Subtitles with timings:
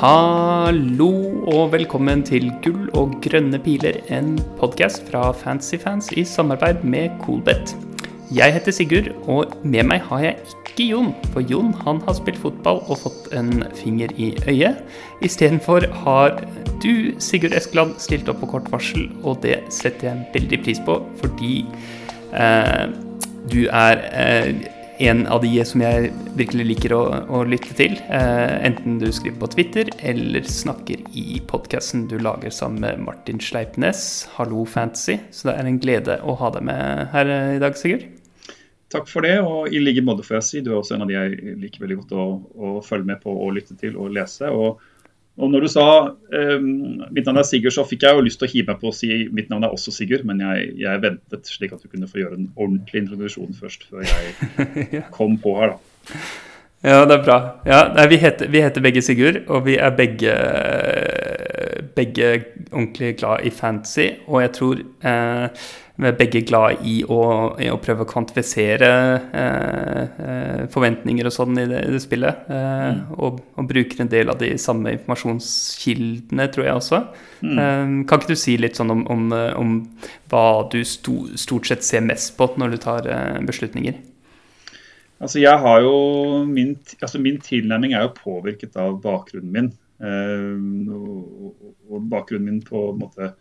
[0.00, 1.10] Hallo
[1.52, 7.74] og velkommen til Gull og grønne piler, en podkast fra Fancyfans i samarbeid med Coolbet.
[8.32, 12.40] Jeg heter Sigurd, og med meg har jeg ikke Jon, for Jon han har spilt
[12.40, 14.80] fotball og fått en finger i øyet.
[15.20, 16.40] Istedenfor har
[16.80, 20.96] du, Sigurd Eskeland, stilt opp på kort varsel, og det setter jeg veldig pris på,
[21.20, 21.66] fordi
[22.32, 22.86] eh,
[23.52, 27.00] du er eh, en av de som jeg virkelig liker å,
[27.32, 27.96] å lytte til.
[28.12, 33.40] Eh, enten du skriver på Twitter eller snakker i podkasten du lager sammen med Martin
[33.40, 35.16] Sleipnes, Hallo Fantasy.
[35.32, 38.04] Så det er en glede å ha deg med her i dag, Sigurd.
[38.90, 40.64] Takk for det, og i like måte får jeg si.
[40.66, 42.28] Du er også en av de jeg liker veldig godt å,
[42.60, 44.52] å følge med på og lytte til og lese.
[44.52, 44.82] og
[45.40, 46.68] og når du sa um,
[47.08, 48.94] mitt navn er Sigurd, så fikk jeg jo lyst til å hive meg på å
[48.96, 52.22] si mitt navn er også Sigurd, men jeg, jeg ventet slik at du kunne få
[52.22, 56.14] gjøre en ordentlig introduksjon først, før jeg kom på her, da.
[56.80, 57.36] Ja, det er bra.
[57.68, 60.36] Ja, nei, vi, heter, vi, heter, begge Sigurd, og vi er begge,
[61.96, 62.30] begge
[62.70, 64.06] ordentlig glad i fantasy.
[64.24, 65.66] Og jeg tror eh,
[66.00, 67.20] begge glad i å,
[67.60, 68.90] i å prøve å kvantifisere
[69.36, 72.46] eh, eh, forventninger og sånn i det, i det spillet.
[72.48, 73.00] Eh, mm.
[73.18, 77.02] og, og, bruker en del av de samme informasjonskildene, tror jeg også.
[77.42, 77.58] Mm.
[77.64, 79.26] Eh, kan ikke du si litt sånn om, om,
[79.60, 79.74] om
[80.32, 84.00] hva du sto, stort sett ser mest på når du tar eh, beslutninger?
[85.20, 85.94] Altså jeg har jo
[86.48, 89.70] min, altså min tilnærming er jo påvirket av bakgrunnen min.
[90.00, 93.34] Eh, og, og bakgrunnen min på en måte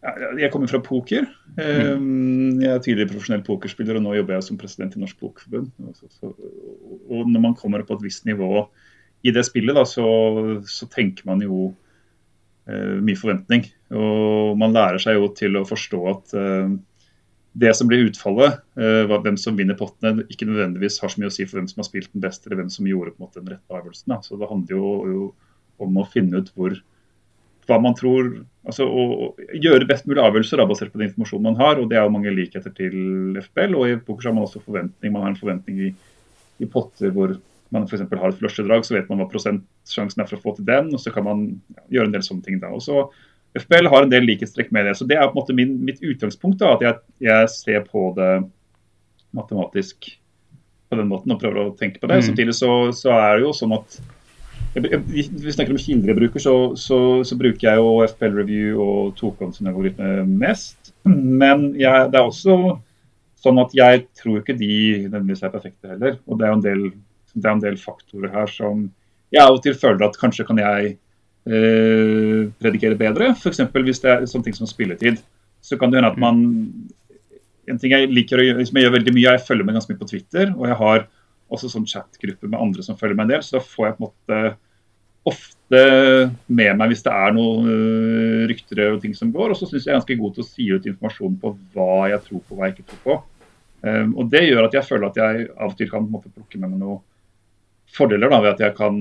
[0.00, 1.26] jeg kommer fra poker.
[1.58, 2.60] Mm.
[2.62, 5.68] Jeg er tidligere profesjonell pokerspiller, og nå jobber jeg som president i Norsk Pokerforbund.
[7.10, 8.64] Og når man kommer på et visst nivå
[9.26, 10.06] i det spillet, da, så,
[10.64, 13.66] så, tenker man jo uh, mye forventning.
[13.92, 16.72] Og man lærer seg jo til å forstå at uh,
[17.60, 21.34] det som blir utfallet, uh, hvem som vinner pottene, ikke nødvendigvis har så mye å
[21.34, 23.42] si for hvem som har spilt den beste, eller hvem som gjorde på en måte
[23.42, 24.14] den rette avgjørelsen.
[24.14, 24.22] Da.
[24.24, 26.80] Så det handler jo, jo om å finne ut hvor
[27.70, 28.32] hva man tror
[28.66, 29.04] altså å,
[29.56, 31.80] gjøre best mulig avgjørelser basert på den informasjonen man har.
[31.80, 33.76] og Det er jo mange likheter til FBL.
[33.78, 35.14] og I poker har man også forventning.
[35.14, 35.90] Man har en forventning i,
[36.60, 37.36] i potter hvor
[37.70, 38.02] man f.eks.
[38.02, 40.92] har et flushedrag, så vet man hva prosentsjansen er for å få til den.
[40.94, 41.44] og Så kan man
[41.76, 42.72] ja, gjøre en del sånne ting da.
[42.74, 43.08] og så
[43.58, 44.94] FBL har en del likhetstrekk med det.
[44.98, 46.58] så Det er på en måte min, mitt utgangspunkt.
[46.58, 48.44] da, At jeg, jeg, ser på det
[49.34, 50.16] matematisk
[50.90, 52.20] på den måten og prøver å tenke på det.
[52.20, 52.26] Mm.
[52.30, 53.98] Samtidig så, så er det jo sånn at
[54.74, 59.24] vi snakker om kildebruker, så, så, så, bruker jeg jo FPL Review og
[59.66, 60.92] algoritme mest.
[61.04, 62.78] Men jeg, det er også
[63.40, 66.18] sånn at jeg tror ikke de nødvendigvis er perfekte heller.
[66.28, 66.86] Og det er jo en del,
[67.34, 68.88] det er en del faktorer her som
[69.30, 73.32] jeg av og til føler at kanskje kan jeg eh, predikere bedre.
[73.34, 73.62] F.eks.
[73.74, 75.22] hvis det er sånne ting som spilletid.
[75.62, 76.46] Så kan det hende at man
[77.70, 79.92] En ting jeg liker å gjøre, som jeg gjør veldig mye, jeg følger med ganske
[79.92, 80.48] mye på Twitter.
[80.56, 81.04] og jeg har
[81.50, 83.44] også sånn chatgruppe med andre som følger meg en del.
[83.46, 84.42] Så da får jeg på en måte
[85.30, 85.80] ofte
[86.48, 89.52] med meg hvis det er noen uh, rykter og ting som går.
[89.52, 92.24] Og så syns jeg er ganske god til å si ut informasjon på hva jeg
[92.28, 93.18] tror på hva jeg ikke tror på.
[93.80, 96.60] Um, og det gjør at jeg føler at jeg av og til kan måte, plukke
[96.60, 97.00] med meg noen
[97.90, 98.98] fordeler da, ved at jeg kan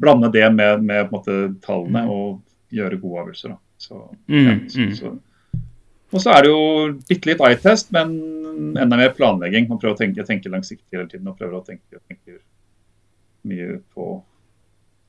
[0.00, 1.34] blande det med, med måte,
[1.64, 2.12] tallene mm.
[2.14, 2.38] og
[2.72, 3.58] gjøre gode avgjørelser.
[3.80, 3.98] Så,
[4.30, 4.94] mm, ja, så, mm.
[4.96, 5.18] så
[6.10, 6.62] og så er det jo
[7.06, 8.14] bitte litt eye-test, men
[8.50, 9.68] enda mer planlegging.
[9.70, 12.40] Man prøver å tenke, tenke langsiktig hele tiden og prøver å tenke, tenke
[13.48, 14.12] mye på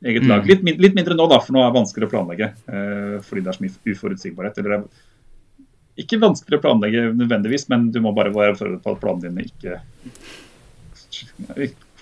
[0.05, 0.43] eget lag.
[0.43, 0.49] Mm.
[0.49, 2.47] Litt, litt, mindre nå, da, for nå er det vanskeligere å planlegge.
[2.71, 4.59] Eh, fordi det er så mye uforutsigbarhet.
[4.61, 8.95] Eller det er ikke vanskeligere å planlegge nødvendigvis, men du må bare være forberedt på
[8.95, 9.73] at planene dine ikke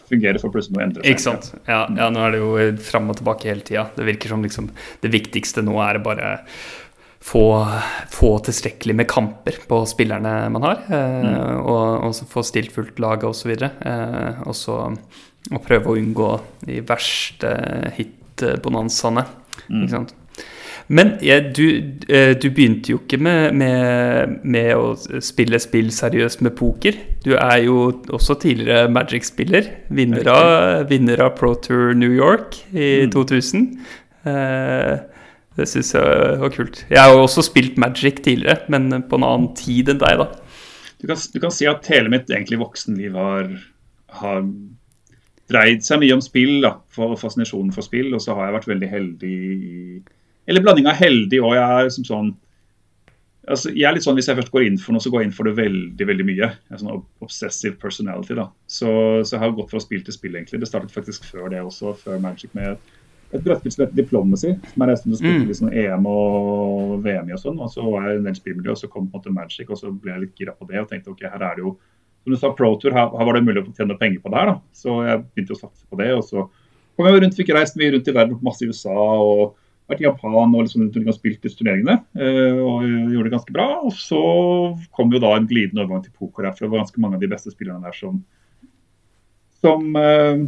[0.09, 1.11] fungerer for plutselig å endre seg.
[1.11, 1.51] Ikke sant.
[1.69, 2.49] Ja, ja, nå er det jo
[2.85, 3.87] fram og tilbake hele tida.
[3.95, 4.69] Det virker som liksom
[5.03, 6.27] det viktigste nå er bare
[7.21, 7.45] få,
[8.09, 10.83] få, tilstrekkelig med kamper på spillerne man har.
[10.87, 11.63] Eh, mm.
[11.63, 13.55] og, og få stilt fullt lag osv.
[13.59, 14.79] Eh, og så
[15.49, 16.31] og prøve å unngå
[16.67, 17.51] de verste
[17.95, 19.23] hit-bonanzaene.
[19.69, 20.09] Mm.
[20.89, 21.65] Men ja, du,
[22.09, 26.97] eh, du, begynte jo ikke med, med, med, å spille spill seriøst med poker.
[27.25, 29.69] Du er jo også tidligere Magic-spiller.
[29.93, 30.29] Vinner,
[30.89, 33.13] vinner, av Pro Tour New York i mm.
[33.15, 33.67] 2000.
[34.29, 34.93] Eh,
[35.59, 36.83] det syns jeg var kult.
[36.89, 40.29] Jeg har jo også spilt Magic tidligere, men på en annen tid enn deg, da.
[40.99, 43.53] Du kan, du kan si at hele mitt egentlig voksenliv har,
[44.19, 44.43] har
[45.49, 48.11] dreid seg mye om spill, da, for fascinasjonen for spill.
[48.15, 49.39] Og så har jeg vært veldig heldig
[50.49, 52.29] Eller blanding av heldig og jeg er som sånn
[53.49, 55.29] altså, jeg er litt sånn, Hvis jeg først går inn for noe, så går jeg
[55.29, 56.51] inn for det veldig veldig mye.
[56.51, 58.37] Jeg er sånn Obsessive personality.
[58.37, 58.49] da.
[58.67, 58.89] Så,
[59.23, 60.61] så jeg har gått fra spill til spill, egentlig.
[60.61, 62.77] Det startet faktisk før det også, før Magic med
[63.29, 65.49] et som heter Diplomacy, som er nesten spilte mm.
[65.51, 67.59] liksom EM og VM i og sånn.
[67.61, 69.77] Og så var jeg en del spillmiljø, og så kom på en måte Magic, og
[69.77, 71.77] så ble jeg litt gira på det og tenkte ok, her er det jo
[72.19, 74.41] Som du sa, Pro Tour, her, her var det mulig å tjene penger på det
[74.41, 74.55] her, da.
[74.75, 76.09] Så jeg begynte å satse på det.
[76.17, 76.49] og så
[76.97, 78.91] kom jeg rundt, fikk reist mye rundt i verden, masse i USA
[79.23, 79.53] og
[79.89, 81.95] vært i Japan og liksom rundt og spilt disse turneringene.
[82.19, 82.83] Uh, og
[83.13, 83.69] gjorde det ganske bra.
[83.87, 84.19] Og så
[84.95, 87.23] kom jo da en glidende overgang til poker her, for det var ganske mange av
[87.23, 88.19] de beste spillerne der som
[89.59, 90.43] som, uh,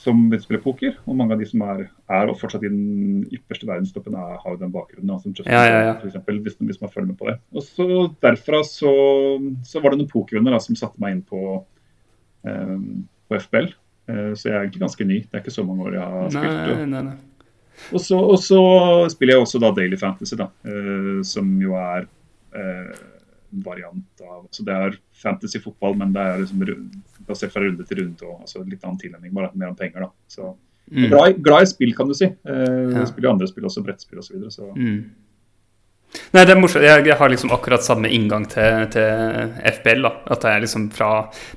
[0.00, 0.96] som spiller poker.
[1.04, 4.54] Og mange av de som er, er og fortsatt i den ypperste verdenstoppen, er, har
[4.54, 5.20] jo den bakgrunnen.
[5.20, 5.94] som Justin ja, ja, ja.
[6.00, 7.36] For eksempel, hvis, hvis, man følger med på det.
[7.52, 7.88] Og så
[8.24, 8.92] Derfra så,
[9.66, 11.60] så var det noen pokervenner som satte meg inn på,
[12.48, 12.86] um,
[13.28, 13.72] på FBL.
[14.10, 15.20] Uh, så jeg er egentlig ganske ny.
[15.26, 16.62] Det er ikke så mange år jeg har spilt.
[16.70, 17.18] Nei, nei, nei.
[17.96, 18.60] Og så, og så,
[19.12, 22.08] spiller jeg også da Daily Fantasy, da, uh, som jo er
[22.56, 23.04] uh,
[23.64, 26.64] variant av så Det er fantasy-fotball, men det er liksom
[27.30, 28.26] basert fra runde til runde.
[28.26, 30.06] Og, altså litt annen tilnærming, bare mer om penger.
[30.06, 30.12] da.
[30.30, 30.52] Så,
[30.90, 31.08] mm.
[31.08, 32.28] glad, glad, i spill, kan du si.
[32.28, 33.08] Eh, ja.
[33.08, 34.30] Spiller andre spill også, brettspill osv.
[34.30, 34.70] Så, videre, så.
[34.76, 35.02] Mm.
[36.34, 36.84] Nei, det er morsomt.
[36.84, 40.02] Jeg, jeg, har liksom akkurat samme inngang til, til FBL.
[40.06, 41.10] da, At det er liksom fra,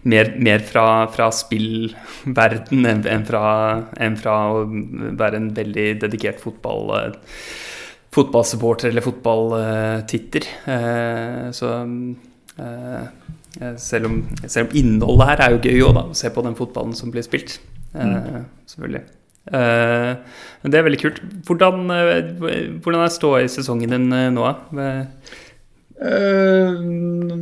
[0.09, 3.43] mer, mer fra, fra spillverden enn, enn, fra,
[4.01, 4.65] enn, fra, å
[5.19, 7.37] være en veldig dedikert fotball, eh,
[8.13, 10.49] fotballsupporter eller fotballtitter.
[10.75, 11.73] Eh, så
[12.61, 13.05] eh,
[13.77, 14.15] selv, om,
[14.45, 16.05] selv om innholdet her er jo gøy òg, da.
[16.09, 17.59] Å se på den fotballen som blir spilt.
[17.93, 18.47] Eh, mm.
[18.71, 19.03] Selvfølgelig.
[19.43, 20.15] Uh,
[20.63, 21.23] det er veldig kult.
[21.47, 21.81] Hvordan,
[22.81, 24.45] hvordan er ståa i sesongen din nå?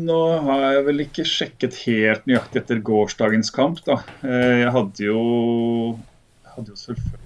[0.02, 4.02] nå har jeg vel ikke sjekket helt nøyaktig etter gårsdagens kamp, da.
[4.26, 5.22] jeg hadde jo,
[6.44, 7.22] jeg hadde jo selvfølgelig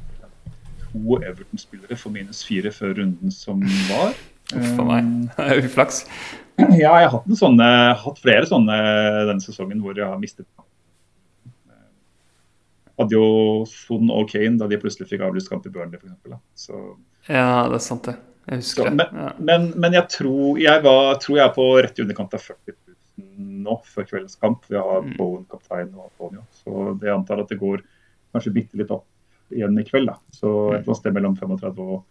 [0.96, 4.16] to Everton-spillere for minus fire før runden som var.
[4.56, 5.30] Uff a meg.
[5.66, 6.06] Uflaks.
[6.80, 7.68] Ja, jeg har hatt, sånne,
[8.00, 8.75] hatt flere sånne
[9.28, 10.48] denne sesongen hvor jeg har mistet
[13.00, 16.69] hadde jo Son og Kane da de plutselig fikk avlyst kamp i Burnley, f.eks.
[17.28, 18.16] Ja, det er sant, det.
[18.46, 18.96] Jeg husker så, det.
[19.02, 19.31] Men, ja.
[19.50, 22.75] men, men, jeg tror jeg, var, tror jeg er på rett i underkant av 40
[22.75, 22.96] 000
[23.66, 24.68] nå før kveldens kamp.
[24.69, 25.16] Vi har mm.
[25.18, 26.46] Bowen kaptein og Antonio.
[26.62, 27.81] Så det antar at det går
[28.36, 29.07] kanskje bitte litt opp
[29.56, 30.12] igjen i kveld.
[30.12, 30.19] da.
[30.36, 32.04] Så et eller annet sted mellom 35 og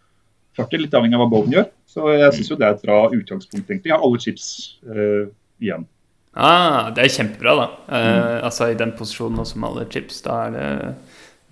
[0.55, 1.67] 40, litt avhengig av hva Bowen gjør.
[1.89, 3.91] Så jeg syns jo det er et bra utgangspunkt, egentlig.
[3.91, 4.47] Jeg har alle chips
[4.87, 5.27] uh,
[5.63, 5.87] igjen.
[6.35, 7.65] Ah, det er kjempebra, da.
[7.87, 8.37] Uh, mm.
[8.49, 10.69] altså I den posisjonen også med alle chips, da er det,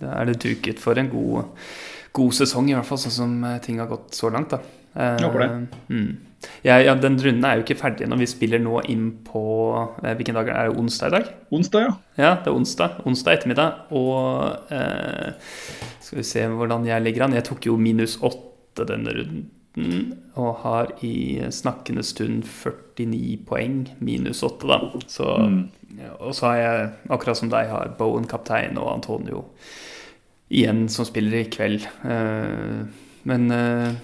[0.04, 1.66] da er det duket for en god,
[2.16, 4.52] god, sesong, i hvert fall sånn som eh, ting har gått så langt.
[4.52, 4.60] da.
[4.94, 5.48] Håper det.
[5.88, 6.10] Mm.
[6.62, 9.40] Ja, ja, Den runden er jo ikke ferdig når vi spiller nå inn på
[10.04, 10.76] Hvilken dag er det?
[10.78, 11.30] Onsdag i dag?
[11.56, 11.94] Onsdag, ja.
[12.20, 13.00] Ja, det er onsdag.
[13.08, 13.88] Onsdag ettermiddag.
[13.96, 14.68] Og
[16.04, 17.34] skal vi se hvordan jeg ligger an.
[17.34, 19.44] Jeg tok jo minus åtte denne runden
[20.38, 24.78] og har i snakkende stund 49 poeng, minus 8, da.
[25.10, 26.04] Så, mm.
[26.20, 29.44] Og så har jeg, akkurat som deg, har Bowen kaptein og Antonio
[30.54, 31.86] igjen som spiller i kveld.
[32.04, 32.86] Uh,
[33.26, 33.94] men uh,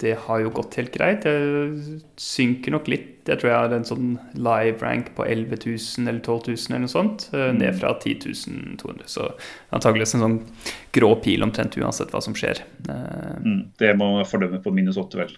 [0.00, 1.26] det har jo gått helt greit.
[1.28, 3.08] Jeg synker nok litt.
[3.28, 6.82] Jeg tror jeg har en sånn live rank på 11 000 eller 12 000 eller
[6.86, 7.26] noe sånt.
[7.36, 9.04] Eh, ned fra 10 200.
[9.12, 9.28] Så
[9.76, 10.38] antakeligvis en sånn
[10.96, 12.62] grå pil omtrent uansett hva som skjer.
[12.88, 15.36] Eh, mm, det må fordømme på minus 8, vel?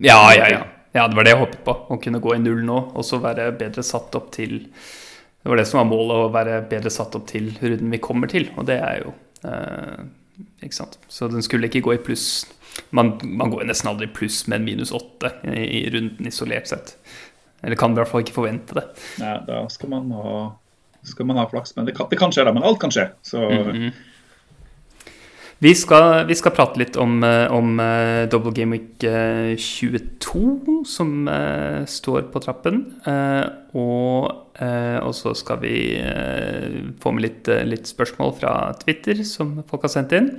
[0.00, 0.64] Ja, ja, ja.
[0.96, 1.74] Ja, det var det jeg håpet på.
[1.92, 4.62] Å kunne gå i null nå, og så være bedre satt opp til
[5.38, 8.30] Det var det som var målet, å være bedre satt opp til runden vi kommer
[8.30, 9.12] til, og det er jo
[9.46, 10.06] eh,
[10.64, 10.98] Ikke sant.
[11.12, 12.46] Så den skulle ikke gå i pluss
[12.90, 16.94] man, man går nesten aldri pluss med en minus åtte i, i, runden isolert sett.
[17.62, 18.86] Eller kan i hvert fall ikke forvente det.
[19.22, 20.34] Nei, da skal man ha,
[21.06, 21.74] skal man ha flaks.
[21.76, 22.54] Men det kan, det kan, skje, da.
[22.54, 23.10] Men alt kan skje.
[23.26, 23.90] Så mm -hmm.
[25.58, 30.84] Vi skal, vi skal, prate litt om, eh, om uh, Double Game Week 22, eh,
[30.86, 32.84] som uh, står på trappen.
[33.02, 33.42] Uh,
[33.74, 35.74] og, og, så skal vi
[37.02, 40.32] få med litt, litt, spørsmål fra Twitter, som folk har sendt inn.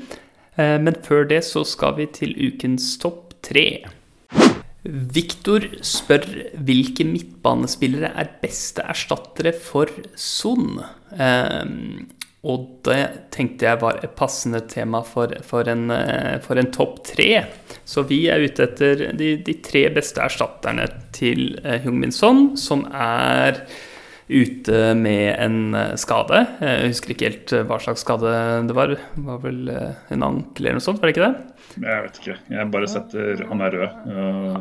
[0.57, 3.67] Eh, men før det så skal vi til ukens topp tre.
[4.83, 6.23] Victor spør
[6.65, 10.79] hvilke midtbanespillere er beste erstattere for Son.
[11.11, 12.07] Um,
[12.47, 13.01] og det
[13.35, 17.43] tenkte jeg var et passende tema for, for en, eh, for en topp tre.
[17.83, 23.65] Så vi er ute etter de, de tre beste erstatterne til Hung-Min Son, som er
[24.29, 26.43] ute med en eh, skade.
[26.61, 28.33] Jeg husker ikke helt eh, hva slags skade
[28.69, 28.93] det var.
[28.93, 31.55] Det var vel eh, en ankel eller noe sånt, var det ikke det?
[31.79, 32.35] Jeg vet ikke.
[32.53, 33.97] Jeg bare setter Han er rød.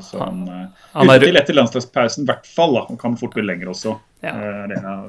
[0.05, 0.43] Så han,
[0.93, 2.77] han er ute etter landslagspausen i hvert fall.
[2.77, 3.97] da, Og kan fort bli lenger også.
[4.25, 4.35] Ja.
[4.69, 5.09] Det er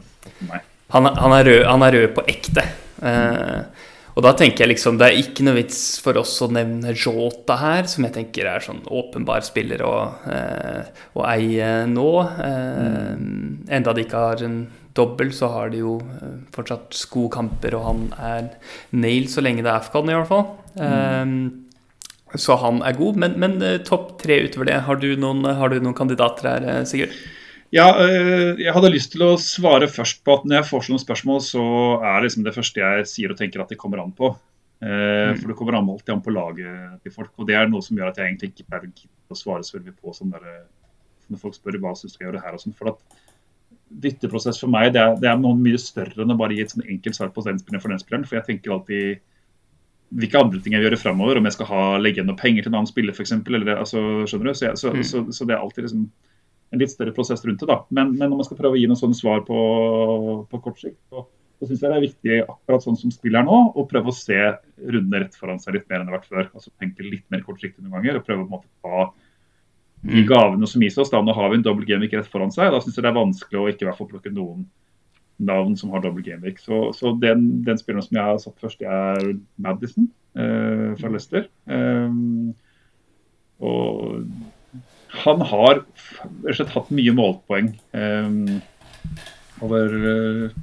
[0.90, 2.64] han, han, er rød, han er rød på ekte.
[3.04, 3.68] Mm.
[4.20, 7.56] Og da tenker jeg liksom, Det er ikke noe vits for oss å nevne Jota
[7.62, 9.94] her, som jeg tenker er sånn åpenbar spiller å,
[10.28, 12.10] eh, å eie nå.
[12.44, 13.70] Eh, mm.
[13.80, 14.60] Enda de ikke har en
[14.98, 18.52] dobbel, så har de jo eh, fortsatt gode kamper, og han er
[18.92, 20.46] nail så lenge det er Afghan, i hvert fall.
[20.76, 21.48] Mm.
[21.56, 23.24] Eh, så han er god.
[23.24, 26.72] Men, men eh, topp tre utover det, har du noen, har du noen kandidater her,
[26.76, 27.16] eh, Sigurd?
[27.76, 31.04] Ja, eh, jeg hadde lyst til å svare først på at når jeg får sånne
[31.04, 31.64] spørsmål, så
[32.02, 34.32] er liksom det første jeg sier og tenker at det kommer an på.
[34.80, 37.34] Eh, for det kommer alltid an på laget til folk.
[37.38, 38.90] Og det er noe som gjør at jeg egentlig ikke pleier
[39.30, 40.64] å svare så veldig på sånn der,
[41.30, 42.78] når folk spør hva syns du skal gjøre her og sånn.
[42.80, 43.20] For at
[43.90, 46.74] dytteprosess for meg det er, det er, noe mye større enn å bare gi et
[46.74, 48.26] sånn enkelt svar på den spilleren for den spilleren.
[48.30, 49.22] For jeg tenker alltid
[50.20, 52.66] hvilke andre ting jeg vil gjøre framover, om jeg skal ha, legge igjen noe penger
[52.66, 53.36] til en annen spiller f.eks.
[53.36, 54.58] Altså, skjønner du?
[54.58, 55.04] Så, jeg, så, mm.
[55.06, 56.08] så, så, det er alltid liksom
[56.70, 57.70] en litt større prosess rundt det.
[57.70, 57.82] da.
[57.90, 59.60] Men, men når man skal prøve å gi noen sånne svar på,
[60.50, 61.26] på kort sikt, så,
[61.60, 64.38] så syns jeg det er viktig akkurat sånn som spiller nå, å prøve å se
[64.80, 66.46] rundene rett foran seg litt mer enn det har vært før.
[66.54, 69.10] Altså Tenke litt mer kortsiktig noen ganger og prøve å på en måte ta
[70.00, 70.28] de mm.
[70.30, 71.12] gavene som gis oss.
[71.12, 72.72] da Nå har vi en double gameweek rett foran seg.
[72.72, 74.70] Da syns jeg det er vanskelig å ikke i hvert fall plukke noen
[75.50, 76.62] navn som har double gameweek.
[76.62, 81.48] Så, så den, den, spilleren som jeg har satt først, er Madison eh, fra Leicester.
[81.68, 82.18] Eh,
[83.60, 84.24] og
[85.10, 85.84] han har
[86.54, 88.60] slett hatt mye målpoeng um,
[89.66, 90.58] over uh,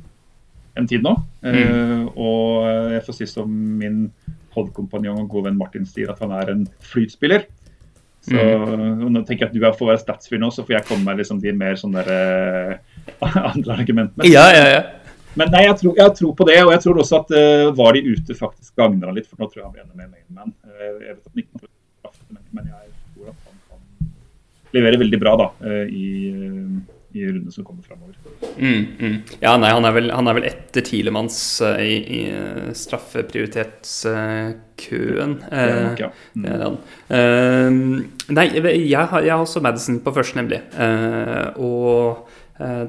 [0.76, 1.14] en tid nå.
[1.42, 1.56] Mm.
[1.56, 4.06] Uh, og jeg får si som min
[4.56, 7.46] podkompanjong og gode venn Martin sier, at han er en flytspiller.
[8.26, 9.04] Så mm.
[9.12, 11.38] nå tenker jeg at du får være statsfyr nå, så får jeg komme med liksom
[11.42, 12.78] de mer sånne der,
[13.22, 14.30] uh, andre argumentene.
[14.30, 14.84] Ja, ja, ja.
[15.36, 17.96] Men nei, jeg tror, jeg tror, på det, og jeg tror også at uh, var
[17.96, 19.28] de ute faktisk gagner han litt.
[19.28, 20.54] For nå tror jeg han blir enda mer Mainman.
[20.64, 21.72] Uh, jeg vet at han ikke kan
[22.56, 24.10] men jeg tror at han kan
[24.74, 26.04] levere veldig bra da, uh, i
[27.16, 28.14] i rundene som kommer framover.
[28.58, 29.22] Mm, mm.
[29.40, 32.28] Ja, nei, han er vel, han er vel etter Tilemanns uh, i, i
[32.76, 35.32] straffeprioritetskøen.
[35.48, 36.44] Uh, ja, mm.
[36.60, 36.76] han.
[38.36, 40.60] nei, jeg har, jeg har, også Madison på først, nemlig.
[41.56, 42.28] og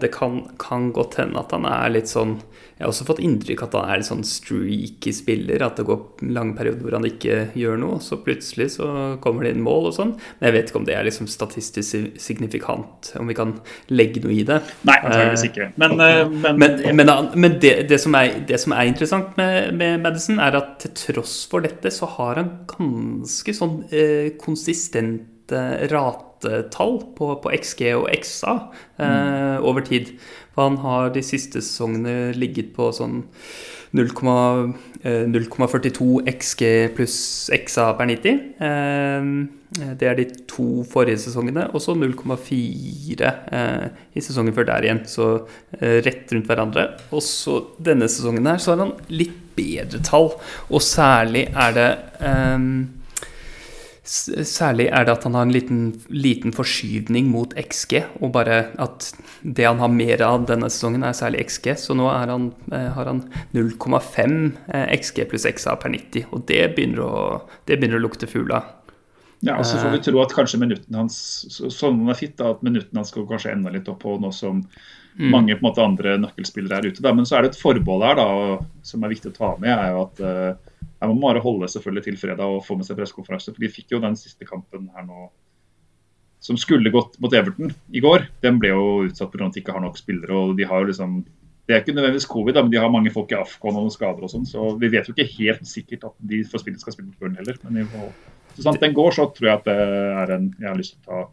[0.02, 2.36] det kan, kan godt hende at han er litt sånn
[2.78, 5.64] jeg har også fått inntrykk at han er en sånn streaky spiller.
[5.66, 8.90] At det går lange perioder hvor han ikke gjør noe, så plutselig så
[9.24, 10.12] kommer det inn mål og sånn.
[10.38, 13.56] Men jeg vet ikke om det er liksom statistisk signifikant, om vi kan
[13.90, 14.60] legge noe i det.
[14.86, 15.72] Nei, antakeligvis ikke.
[15.82, 19.74] Men, uh, men, men, men, men det, det, som er, det, som er, interessant med,
[19.78, 25.64] med, Madison, er at til tross for dette, så har han ganske sånn eh, konsistente
[25.90, 28.54] ratetall på, på, XG og XA
[29.02, 29.66] eh, mm.
[29.66, 30.14] over tid.
[30.58, 33.22] Han har de siste sesongene ligget på sånn
[33.96, 36.64] 0,42 eh, XG
[36.98, 37.20] pluss
[37.56, 38.42] XA per 90.
[38.68, 39.30] Eh,
[40.00, 45.02] det er de to forrige sesongene, og så 0,4 eh, i sesongen før der igjen.
[45.08, 45.26] Så
[45.80, 46.84] rett rundt hverandre.
[47.12, 50.32] Og så denne sesongen her så har han litt bedre tall,
[50.70, 51.88] og særlig er det
[54.08, 59.10] Særlig er det at han har en liten, liten, forskyvning mot XG, og bare at
[59.44, 61.74] det han har mer av denne sesongen, er særlig XG.
[61.82, 63.22] Så nå han, eh, har han
[63.58, 64.38] 0,5
[64.72, 67.16] eh, XG pluss XA per 90, og det begynner å,
[67.68, 68.72] det begynner å lukte fugl av.
[69.46, 71.18] Ja, og så får vi tro at kanskje minuttene hans
[71.54, 74.64] sånn er fitt, da, at minuttene hans skal kanskje enda litt opp på nå som
[74.64, 75.28] mm.
[75.30, 77.04] mange på en måte andre nøkkelspillere er ute.
[77.06, 77.14] Da.
[77.14, 78.32] Men så er det et forbehold her da,
[78.88, 80.24] som er viktig å ta med, er jo at
[80.98, 83.54] jeg må bare holde selvfølgelig til fredag og få med seg pressekonferanse.
[83.54, 85.28] For de fikk jo den siste kampen her nå
[86.42, 88.28] som skulle gått mot Everton i går.
[88.46, 89.48] Den ble jo utsatt pga.
[89.50, 90.34] at de ikke har nok spillere.
[90.34, 91.20] og de har jo liksom
[91.68, 93.92] det er ikke nødvendigvis covid, da, men de har mange folk i Afghan og noen
[93.92, 94.46] skader og sånn.
[94.48, 97.36] Så vi vet jo ikke helt sikkert at de får spille, skal spille mot Burn
[97.36, 97.58] heller.
[97.68, 97.90] Men
[98.56, 99.76] så sant den går, så tror jeg at det
[100.22, 101.26] er en jeg har lyst til å ta,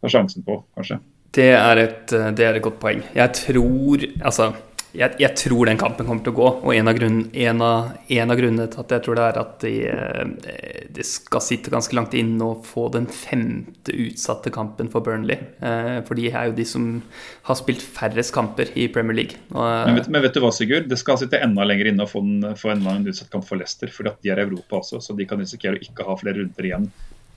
[0.00, 1.02] ta sjansen på, kanskje.
[1.36, 3.04] Det er, et, det er et godt poeng.
[3.16, 4.48] Jeg tror Altså
[4.92, 6.48] jeg, jeg, tror den kampen kommer til å gå.
[6.66, 9.38] Og en av, grunn, en, av, en av, grunnene til at jeg tror det er
[9.40, 14.90] at de, eh, de, skal sitte ganske langt inne og få den femte utsatte kampen
[14.92, 15.38] for Burnley.
[15.64, 16.90] Eh, for de er jo de som
[17.48, 19.40] har spilt færrest kamper i Premier League.
[19.54, 20.90] Og, men, vet, men, vet, du hva, Sigurd?
[20.92, 23.60] Det skal sitte enda lenger inne og få, en, få enda en utsatt kamp for
[23.60, 23.92] Leicester.
[23.92, 26.68] Fordi de er i Europa også, så de kan risikere å ikke ha flere runder
[26.68, 26.92] igjen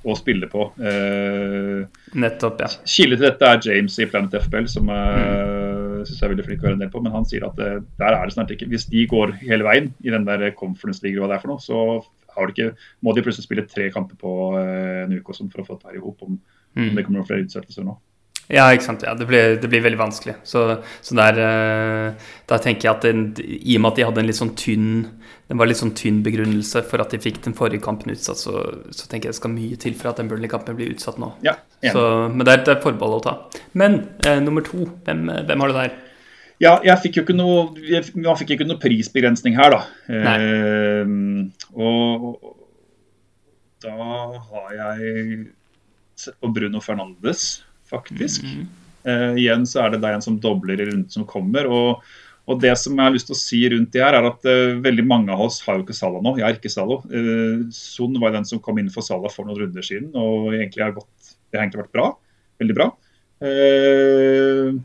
[0.05, 0.69] å spille på.
[0.77, 1.85] Eh,
[2.21, 2.69] Nettopp, ja.
[2.85, 5.65] Kilde til dette er James i Planet FBL, som jeg mm
[6.05, 7.79] syns jeg er veldig flink å være en del på, men han sier at eh,
[8.01, 11.21] der er det snart ikke Hvis de går hele veien i den der conference league
[11.21, 11.81] hva det er for noe, så
[12.35, 15.67] har de ikke, må de plutselig spille tre kamper på uh, en uke for å
[15.69, 16.35] få det her i hop, om,
[16.75, 16.89] mm.
[16.89, 17.95] om det kommer flere utsettelser nå.
[18.51, 19.05] Ja, ikke sant.
[19.05, 20.35] Ja, det, blir, det blir veldig vanskelig.
[20.45, 20.65] Så,
[21.01, 24.29] så der, der, da tenker jeg at den, i og med at de hadde en
[24.29, 24.89] litt sånn tynn
[25.45, 28.63] den var litt sånn tynn begrunnelse for at de fikk den forrige kampen utsatt, så,
[28.89, 31.35] så tenker jeg det skal mye til for at den Burnley-kampen blir utsatt nå.
[31.45, 31.53] Ja,
[31.85, 33.35] så, men det er, et forbehold å ta.
[33.77, 35.93] Men eh, nummer to, hvem, hvem, har du der?
[36.63, 37.67] Ja, jeg fikk jo ikke noe,
[38.15, 39.81] Man fikk ikke noe prisbegrensning her, da.
[40.09, 41.13] Eh,
[41.77, 42.55] og,
[43.85, 45.39] da har jeg
[46.17, 47.59] sett på Bruno Fernandes,
[47.91, 48.43] faktisk.
[48.47, 48.65] Mm
[49.05, 51.69] eh, igjen så er det da en som dobler i runden som kommer.
[51.71, 52.05] og
[52.45, 54.75] og det som jeg har lyst til å si rundt det her, er at uh,
[54.77, 56.35] veldig mange av oss har jo ikke Salah nå.
[56.37, 56.99] Jeg har ikke Salah.
[57.09, 60.83] Uh, Son var den som kom inn for Salah for noen runder siden, og egentlig
[60.83, 62.05] har gått, det har egentlig vært bra.
[62.61, 62.85] Veldig bra.
[63.41, 64.77] Uh,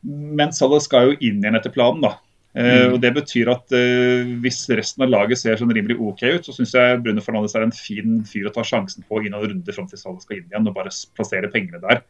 [0.00, 2.14] men Salah skal jo inn igjen etter planen, da.
[2.56, 6.48] Uh, og Det betyr at uh, hvis resten av laget ser sånn rimelig OK ut,
[6.48, 9.52] så syns jeg Bruno Fernandes er en fin fyr å ta sjansen på i noen
[9.52, 12.00] runder fram til Salah skal inn igjen, og bare plassere pengene der.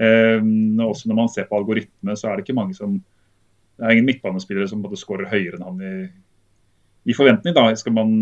[0.00, 0.40] Uh,
[0.86, 2.96] også når man ser på algoritme, så er det ikke mange som
[3.76, 5.94] Det er ingen midtbanespillere som både skårer høyere enn han i,
[7.10, 7.54] i forventning.
[7.56, 8.12] da, skal man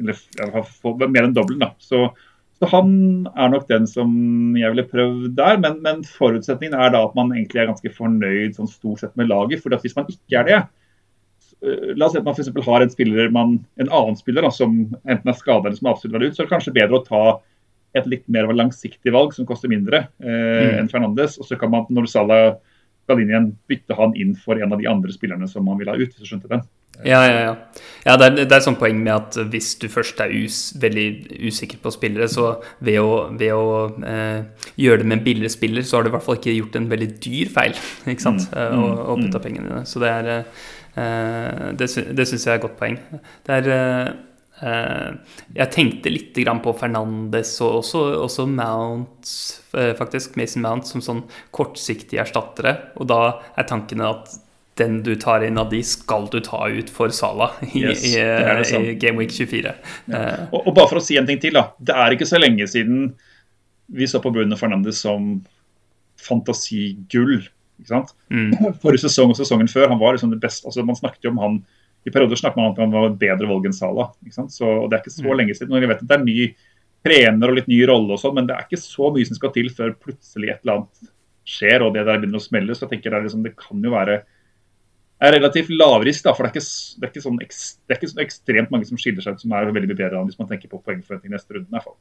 [0.00, 1.62] eller få mer enn dobbelen.
[1.62, 2.08] da, så
[2.56, 2.88] så han
[3.36, 4.12] er nok den som
[4.56, 5.58] jeg ville prøvd der.
[5.60, 9.28] Men, men, forutsetningen er da at man egentlig er ganske fornøyd sånn stort sett med
[9.28, 9.60] laget.
[9.62, 10.60] for hvis man ikke er det,
[11.60, 14.50] eh, La oss si at man for har en spiller, man, en annen spiller da,
[14.50, 17.04] som enten er skada eller som absolutt vil ut, så er det kanskje bedre å
[17.04, 17.22] ta
[17.96, 20.72] et litt mer langsiktig valg som koster mindre eh, mm.
[20.80, 21.38] enn Fernandes.
[21.40, 22.56] Og så kan man, når Salah
[23.06, 25.92] skal inn igjen, bytte han inn for en av de andre spillerne som man vil
[25.92, 26.10] ha ut.
[26.10, 26.64] hvis du skjønte den.
[27.04, 27.54] Ja, ja, ja.
[28.06, 30.60] ja det, er, det er et sånt poeng med at hvis du først er us,
[30.80, 31.06] veldig
[31.46, 33.66] usikker på spillere, så ved å, ved å
[34.00, 36.78] eh, gjøre det med en billigere spiller, så har du i hvert fall ikke gjort
[36.80, 37.76] en veldig dyr feil.
[38.12, 38.48] ikke sant?
[38.50, 39.44] Mm, mm, og, og putta mm.
[39.44, 39.84] pengene dine.
[39.88, 42.98] Så det er eh, Det, det syns jeg er et godt poeng.
[43.46, 44.14] Det er eh,
[44.56, 49.28] jeg tenkte litt på Fernandes og også, også Mount,
[49.76, 51.22] eh, faktisk, Mason Mount, som sånn
[51.52, 52.76] kortsiktige erstattere.
[52.96, 53.20] Og da
[53.56, 54.32] er tankene at
[54.80, 58.16] den du tar inn av de, skal du ta ut for Sala i, yes, i,
[58.16, 59.72] i Game Week 24.
[60.12, 60.24] Ja.
[60.50, 61.70] Og, og, bare for å si en ting til, da.
[61.80, 63.10] Det er ikke så lenge siden
[63.86, 65.38] vi så på Bruno Fernandes som
[66.20, 67.38] fantasigull.
[67.80, 68.12] ikke sant?
[68.32, 68.52] Mm.
[68.82, 71.42] Forrige sesong og sesongen før, han var liksom det beste, altså Man snakket jo om
[71.44, 71.58] han
[72.06, 74.08] i perioder snakket man om at han var et bedre valg enn Sala.
[74.30, 75.36] Så, og Det er ikke så mm.
[75.40, 75.74] lenge siden.
[75.74, 76.38] og jeg vet at Det er ny
[77.06, 79.52] trener og litt ny rolle, og sånn, men det er ikke så mye som skal
[79.54, 81.12] til før plutselig et eller annet
[81.46, 82.74] skjer og det der begynner å smelle.
[82.74, 84.22] så jeg tenker Det, liksom, det kan jo være
[85.16, 88.20] er relativt lavrisk, da, for det er, ikke, det, er sånn, det er, ikke, så
[88.20, 91.32] ekstremt mange som skiller seg ut som er veldig bedre hvis man tenker på poengforventning
[91.32, 91.70] neste runde.
[91.70, 91.96] i hvert fall.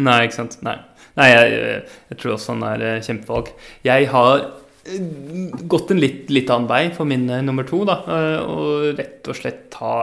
[0.00, 0.56] Nei, ikke sant.
[0.64, 0.78] Nei,
[1.18, 1.58] Nei jeg,
[2.08, 3.50] jeg, tror også han er eh, kjempevalg.
[3.84, 4.46] Jeg har
[5.70, 8.00] gått en litt, litt annen vei for min uh, nummer to, da.
[8.44, 9.94] Og rett og slett ta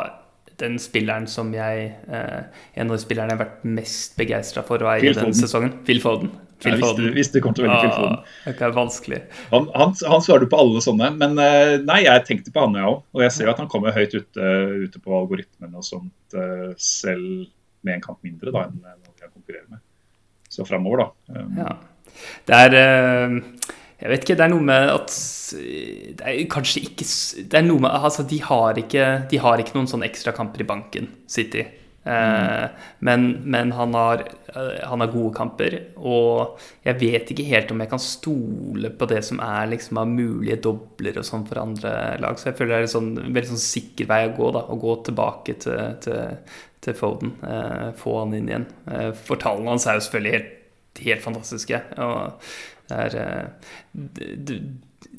[0.61, 2.45] den spilleren som jeg uh,
[2.77, 5.79] En av de spillerne jeg har vært mest begeistra for å eie denne sesongen.
[5.87, 6.31] Phil Foden.
[6.61, 8.17] Phil ja, visste du kommer til å velge Phil Foden.
[8.21, 9.19] Ah, det er vanskelig.
[9.49, 12.85] Han, han, han svarer på alle sånne, men eh, nei, jeg tenkte på han, jeg
[12.85, 12.99] òg.
[13.15, 14.51] Og jeg ser jo at han kommer høyt ute,
[14.85, 17.47] ute på algoritmene og sånt, eh, selv
[17.81, 19.81] med en kamp mindre da, enn noen jeg konkurrerer med.
[20.51, 21.41] Så framover, da.
[21.57, 21.73] Ja.
[22.45, 23.39] Det er eh,
[24.01, 25.11] Jeg vet ikke, det er noe med at
[25.53, 27.05] Det er kanskje ikke
[27.51, 30.67] Det er noe med Altså, de har ikke, de har ikke noen sånne ekstrakamper i
[30.71, 31.67] banken, City.
[32.03, 32.69] Mm.
[32.99, 34.23] Men, men han, har,
[34.55, 39.07] eh, han, har, gode kamper, og jeg vet ikke helt om jeg kan stole på
[39.11, 42.39] det som er liksom av mulige dobler og sånn for andre lag.
[42.41, 44.49] Så jeg føler det er en sånn, veldig sånn sikker vei å gå.
[44.57, 47.35] da, Å gå tilbake til, til, til Foden.
[47.45, 48.67] Eh, få han inn igjen.
[48.89, 50.53] Eh, for tallene hans er jo selvfølgelig helt,
[51.05, 51.83] helt fantastiske.
[52.01, 52.55] og
[52.91, 53.51] det er,
[54.47, 54.61] det,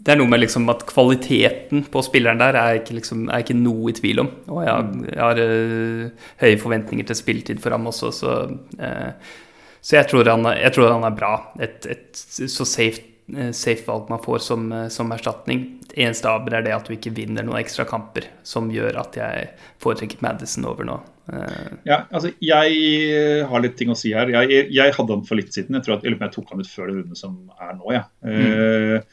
[0.02, 3.58] det er noe med liksom at kvaliteten på spilleren der er ikke, liksom, er ikke
[3.58, 4.32] noe i tvil om.
[4.50, 5.06] Og jeg har, mm.
[5.06, 8.34] jeg har uh, høye forventninger til spilletid for ham også, så,
[8.80, 9.38] uh,
[9.80, 11.32] så jeg, tror han, jeg, tror han, er bra.
[11.62, 15.68] Et, et så safe, uh, safe, valg man får som, som erstatning.
[15.86, 19.18] Det eneste aber er det at du ikke vinner noen ekstra kamper, som gjør at
[19.20, 20.98] jeg foretrekker Madison over nå.
[21.86, 24.30] Ja, altså Jeg har litt ting å si her.
[24.32, 25.78] Jeg, jeg hadde han for litt siden.
[25.78, 27.92] Jeg tror at jeg, jeg tok han ut før det runde som er nå.
[27.94, 28.04] Ja.
[28.26, 29.04] Mm.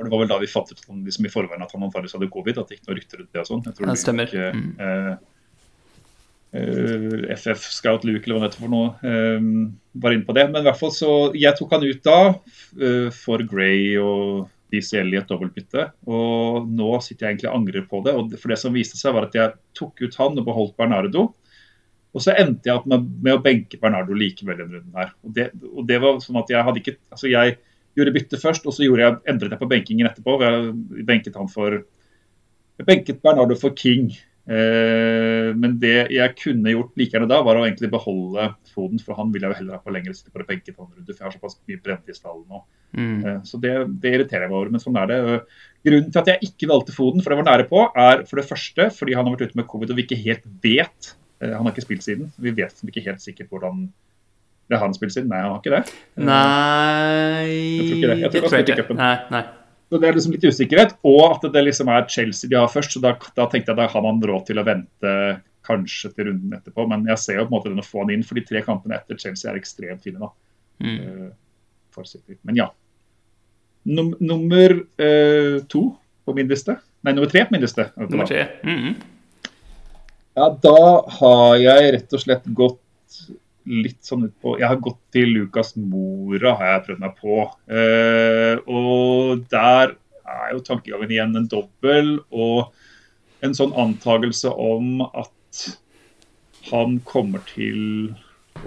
[0.00, 2.30] For det var vel da vi fant ut liksom i forveien at han antakeligvis hadde
[2.32, 2.60] covid.
[2.60, 3.66] At det ikke noe rykter ut det og sånn.
[3.66, 4.36] Jeg tror det stemmer.
[4.54, 4.70] Mm.
[4.80, 5.12] uh,
[6.60, 9.44] eh FF Scout Luke eller hva det heter for noe, eh,
[10.02, 10.46] var inne på det.
[10.50, 12.20] Men i hvert fall så Jeg tok han ut da
[13.14, 15.86] for Gray og DCL i et dobbeltbytte.
[16.10, 18.14] Og nå sitter jeg egentlig og angrer på det.
[18.16, 21.26] Og for det som viste seg, var at jeg tok ut han og beholdt Bernardo.
[22.10, 25.12] Og så endte jeg opp med, med å benke Bernardo likevel denne runden her.
[25.26, 27.58] Og det, og det var sånn at jeg hadde ikke Altså jeg
[27.98, 30.36] gjorde bytte først, og så jeg, endret jeg på benkingen etterpå.
[30.42, 31.78] Jeg benket han for
[32.80, 34.10] Jeg benket Bernardo for King.
[34.48, 39.18] Eh, men det jeg kunne gjort like gjerne da, var å egentlig beholde Foden, for
[39.18, 41.26] han vil jeg jo heller ha på lengre sikt for å benke for for jeg
[41.26, 42.62] har såpass mye brent i stallen nå.
[42.96, 43.16] Mm.
[43.20, 45.20] Eh, så det, det, irriterer jeg meg over, men sånn er det.
[45.86, 48.48] Grunnen til at jeg ikke valgte Foden, for det var nære på, er for det
[48.48, 51.66] første fordi han har vært ute med covid og vi ikke helt vet eh, Han
[51.66, 52.32] har ikke spilt siden.
[52.40, 53.88] Vi vet ikke helt sikkert hvordan
[54.70, 55.32] det har han spilt siden?
[55.32, 55.96] Nei, han har ikke det.
[56.22, 58.20] Nei Jeg tror ikke det.
[58.20, 59.46] Jeg tror det han spilte Nei, nei.
[59.90, 62.92] Så Det er liksom litt usikkerhet, og at det liksom er Chelsea de har først.
[62.94, 65.14] så Da, da tenkte jeg da har man råd til å vente
[65.66, 66.86] kanskje til runden etterpå.
[66.88, 68.62] Men jeg ser jo på en måte den å få han inn, for de tre
[68.62, 70.22] kampene etter Chelsea er ekstremt fine.
[70.22, 70.30] da.
[70.80, 71.32] Mm.
[71.98, 72.70] Uh, men ja.
[73.90, 75.82] Num nummer uh, to
[76.24, 76.78] på min liste.
[77.02, 77.90] Nei, nummer tre på min liste.
[77.96, 78.46] Nummer tre.
[78.62, 78.94] Mm -hmm.
[80.38, 82.80] Ja, da har jeg rett og slett gått
[83.70, 87.40] litt sånn ut på Jeg har gått til Lucas Mora, har jeg prøvd meg på.
[87.70, 89.96] Uh, og der
[90.30, 92.70] er jo tankegangen igjen en dobbel og
[93.44, 95.64] en sånn antakelse om at
[96.68, 98.12] han kommer til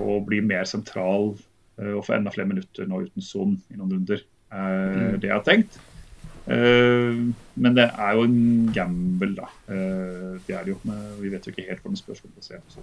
[0.02, 1.34] å bli mer sentral
[1.78, 4.24] uh, og få enda flere minutter nå uten Son i noen runder.
[4.54, 5.18] Uh, mm.
[5.22, 5.80] Det jeg har tenkt.
[6.44, 9.50] Uh, men det er jo en gamble, da.
[9.68, 10.80] Det er det jo.
[11.22, 12.80] Vi vet jo ikke helt hvordan spørsmålet ser ut.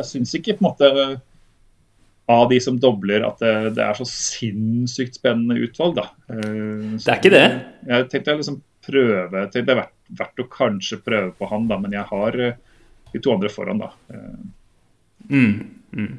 [0.00, 0.88] Jeg syns ikke på en måte
[2.30, 6.06] av de som dobler, at det, det er så sinnssykt spennende utvalg, da.
[6.30, 7.46] Uh, det er ikke det?
[7.90, 11.76] Jeg tenkte jeg liksom prøve Det er verdt, verdt, å kanskje prøve på han, da,
[11.82, 12.38] men jeg har
[13.10, 13.90] de to andre foran, da.
[15.28, 15.58] Mm,
[15.92, 16.14] mm.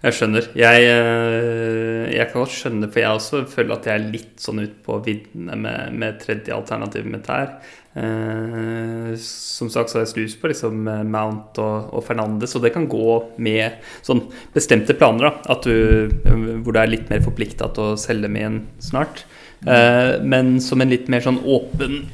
[0.00, 0.46] Jeg skjønner.
[0.56, 4.62] Jeg, eh, jeg, kan godt skjønne, for jeg også føler at jeg er litt sånn
[4.62, 7.52] ute på viddene med, med tredje alternativet mitt her.
[8.00, 12.64] Eh, som sagt så har jeg snus på liksom eh, Mount og, og, Fernandes, og
[12.64, 15.36] det kan gå med sånn bestemte planer.
[15.44, 16.08] da, du,
[16.64, 19.26] Hvor du er litt mer forplikta til å selge med en snart.
[19.60, 22.06] Men som en litt mer sånn åpen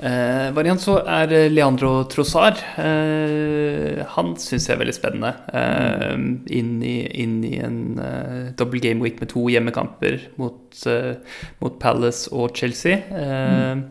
[0.00, 2.60] Eh, variant så er Leandro Trossard.
[2.80, 5.32] Eh, han syns jeg er veldig spennende.
[5.52, 6.14] Eh,
[6.56, 11.12] inn, i, inn, i, en eh, double game week med to hjemmekamper mot, uh,
[11.60, 13.02] mot Palace og Chelsea.
[13.12, 13.84] Mm.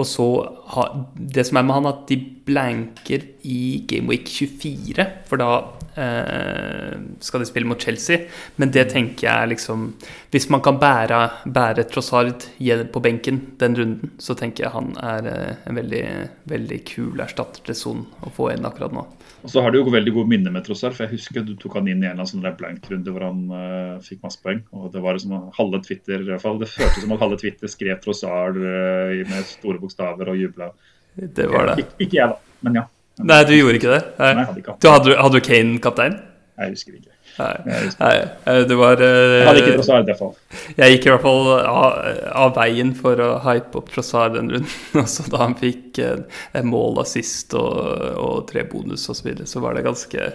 [0.00, 0.26] Og så
[0.72, 5.06] ha, Det som er med han, at de blanker i Gameweek 24.
[5.28, 5.50] For da
[5.94, 8.26] eh, skal de spille mot Chelsea.
[8.56, 9.92] Men det tenker jeg liksom
[10.32, 12.46] Hvis man kan bære, bære Trossard
[12.92, 16.04] på benken den runden, så tenker jeg han er eh, en veldig,
[16.48, 19.04] veldig kul erstatter til Son å få inn akkurat nå.
[19.42, 21.74] Og så har du jo veldig gode minner med Trossard, for jeg husker du tok
[21.80, 24.60] han inn i en sånn blank-runde hvor han uh, fikk masse poeng.
[24.78, 27.70] Og det var som halve Twitter, i hvert fall, det føltes som at halve Twitter
[27.70, 30.70] skrev Trossard uh, med store bokstaver og jubla.
[31.14, 31.84] Det var det.
[31.84, 32.88] Ik ikke jeg, da, men ja.
[33.22, 34.02] Nei, du gjorde ikke det?
[34.18, 36.20] Nei, Nei hadde ikke du hadde, hadde du Kane kaptein?
[36.62, 37.12] Jeg husker ikke.
[37.32, 37.52] Nei,
[37.96, 40.32] nei, det var uh, Jeg hadde ikke Trossard, i hvert fall.
[40.76, 41.94] Jeg gikk i hvert fall av,
[42.42, 44.74] av veien for å hype opp Trossard den runden.
[45.02, 47.78] Altså, da han fikk uh, mål, assist og,
[48.20, 50.28] og tre bonus osv., så, videre, så var det ganske,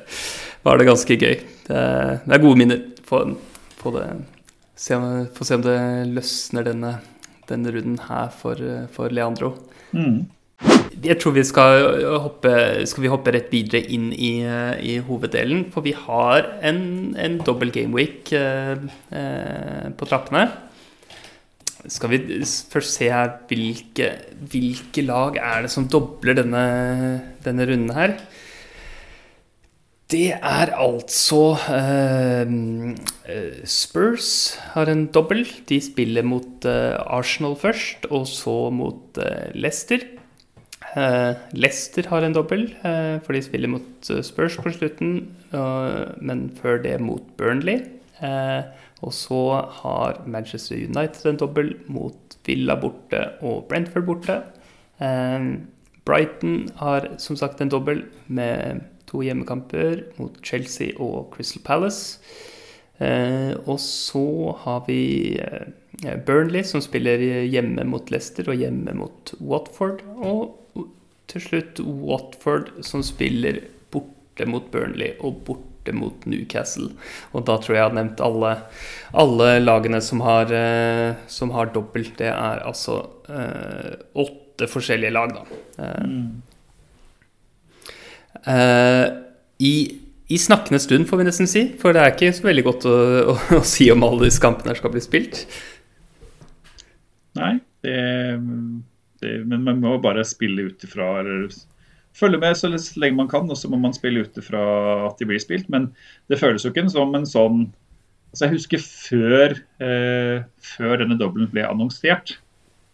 [0.65, 1.35] var det ganske gøy.
[1.67, 1.83] Det,
[2.25, 2.81] det er gode minner.
[3.07, 3.21] Få,
[3.77, 4.07] få, det,
[4.77, 4.97] se,
[5.37, 5.77] få se om det
[6.15, 6.95] løsner denne,
[7.51, 8.63] denne runden her for,
[8.95, 9.53] for Leandro.
[9.93, 10.25] Mm.
[10.97, 11.83] Jeg tror vi skal
[12.23, 12.51] hoppe,
[12.89, 15.67] skal vi hoppe rett videre inn i, i, hoveddelen.
[15.73, 16.79] For vi har en,
[17.13, 20.47] en dobbel gameweek eh, eh, på trappene.
[21.87, 24.09] Skal vi først se her hvilke,
[24.49, 26.65] hvilke lag er det som dobler denne,
[27.45, 28.17] denne runden her?
[30.09, 34.31] Det er altså eh, Spurs
[34.73, 35.45] har en dobbel.
[35.69, 39.21] De spiller mot Arsenal først, og så mot
[39.53, 40.16] Leicester.
[40.95, 45.19] Uh, Leicester har en dobbel, uh, for de spiller mot uh, Spurs på slutten,
[46.21, 47.79] men før det mot Burnley.
[49.01, 54.35] og så har Manchester United en dobbel mot Villa borte og Brentford borte.
[56.05, 62.19] Brighton har som sagt en dobbel med to hjemmekamper mot Chelsea og Crystal Palace.
[63.65, 65.39] og så har vi
[66.25, 70.01] Burnley, som spiller hjemme mot Leicester og hjemme mot Watford.
[70.17, 70.66] Og
[71.31, 73.61] til slutt Watford, som spiller
[73.93, 76.89] borte mot Burnley og borte mot Newcastle.
[77.33, 78.53] Og da tror jeg jeg har nevnt alle,
[79.15, 82.15] alle lagene som har, eh, som har dobbelt.
[82.19, 85.43] Det er altså eh, åtte forskjellige lag, da.
[85.83, 86.09] Eh,
[88.55, 89.05] eh,
[89.63, 89.75] i,
[90.27, 91.63] i, snakkende stund, får vi nesten si.
[91.81, 92.97] For det er ikke så veldig godt å,
[93.33, 95.47] å, å si om alle disse kampene skal bli spilt.
[97.37, 97.97] Nei, det
[99.23, 101.51] det, men man må bare spille ut ifra eller
[102.17, 104.61] følge med så lenge man kan, og så må man spille ut ifra
[105.07, 105.69] at de blir spilt.
[105.73, 105.91] Men
[106.31, 107.67] det føles jo ikke som en sånn
[108.27, 110.43] altså Jeg husker før, eh,
[110.75, 112.35] før denne dobbelen ble annonsert,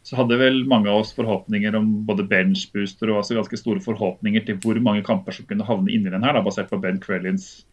[0.05, 4.43] så hadde vel mange av oss forhåpninger om både benchbooster og altså ganske store forhåpninger
[4.45, 7.63] til hvor mange kamper som kunne havne inni den her, da, basert på Ben Crellins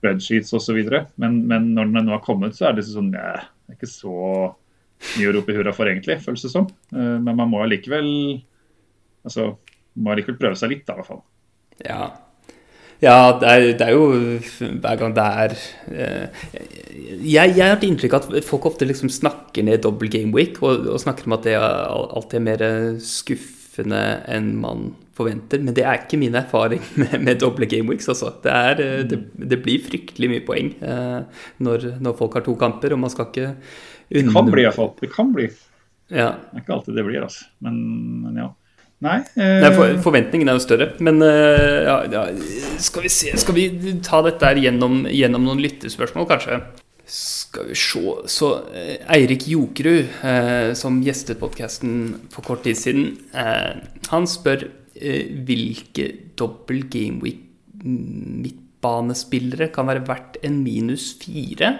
[0.00, 0.80] spreadsheets osv.
[1.20, 3.36] Men, men når den nå har kommet, så er det sånn ja,
[3.68, 4.16] det er ikke så
[5.16, 6.68] mye å rope hurra for, egentlig, føles det som.
[6.94, 8.10] Eh, men man må allikevel
[9.26, 9.52] altså,
[9.98, 11.24] må allikevel prøve seg litt, da, i hvert fall.
[11.82, 12.02] Ja.
[13.02, 15.54] Ja, det er, det er, jo hver gang det er
[15.90, 16.42] eh,
[17.18, 20.60] jeg, jeg, har hatt inntrykk av at folk ofte liksom snakker ned double game week
[20.62, 22.62] og, og, snakker om at det alltid er mer
[23.02, 25.60] skuffende enn man forventer.
[25.62, 28.08] Men det er ikke min erfaring med, med doble game weeks.
[28.12, 28.32] Altså.
[28.44, 32.56] Det, er, eh, det, det, blir fryktelig mye poeng eh, når, når, folk har to
[32.60, 33.50] kamper, og man skal ikke
[34.12, 34.92] det kan bli iallfall.
[35.00, 35.46] Det kan bli.
[36.12, 36.34] Ja.
[36.50, 37.48] Det er ikke alltid det blir, altså.
[37.64, 37.78] Men,
[38.26, 38.50] men ja.
[39.02, 39.16] Nei.
[39.34, 39.56] Eh...
[39.64, 40.92] Nei for, forventningen er jo større.
[41.02, 42.26] Men uh, ja, ja,
[42.82, 43.66] skal vi se Skal vi
[44.04, 46.60] ta dette her gjennom, gjennom noen lyttespørsmål, kanskje?
[47.12, 53.08] Skal vi se Så eh, Eirik Jokerud, eh, som gjestet podkasten for kort tid siden,
[53.34, 56.06] eh, han spør eh, hvilke
[56.38, 57.48] dobbel gameweek
[57.82, 61.72] midtbanespillere kan være verdt en minus fire.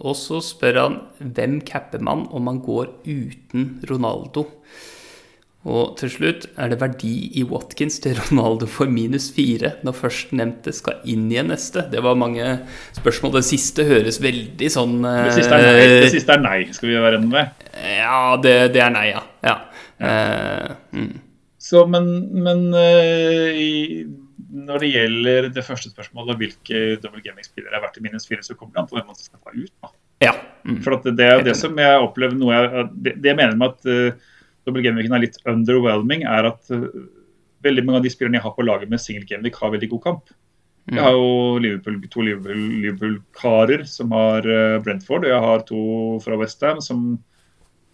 [0.00, 4.48] Og så spør han hvem capper man om man går uten Ronaldo.
[5.64, 10.74] Og til slutt er det verdi i Watkins til Ronaldo for minus fire når førstnevnte
[10.76, 11.86] skal inn i en neste?
[11.92, 12.58] Det var mange
[12.98, 13.38] spørsmål.
[13.38, 16.98] Det siste høres veldig sånn Det siste er nei, det siste er nei skal vi
[17.00, 17.70] være enige med?
[17.96, 19.24] Ja, det, det, er nei, ja.
[19.46, 19.56] ja.
[20.02, 20.12] ja.
[20.74, 21.14] Uh, mm.
[21.64, 22.10] Så, men,
[22.44, 24.04] men uh, i,
[24.54, 28.54] når det gjelder det første spørsmålet, hvilke double gaming-spillere er verdt i minus fire, så
[28.54, 29.72] kommer det an på hvem man skal ta ut.
[29.82, 29.90] Da.
[30.22, 30.36] Ja.
[30.64, 30.78] Mm.
[30.84, 33.74] For det, det er det som jeg opplever noe jeg, det, det jeg mener med
[33.74, 34.30] at uh,
[34.64, 36.86] double gameweeken er litt underwhelming, er at uh,
[37.66, 40.04] veldig mange av de spillerne jeg har på laget med single gaming, har veldig god
[40.06, 40.34] kamp.
[40.92, 45.84] Jeg har jo Liverpool, to Liverpool-karer Liverpool som har uh, Brentford, og jeg har to
[46.24, 47.06] fra Westham som,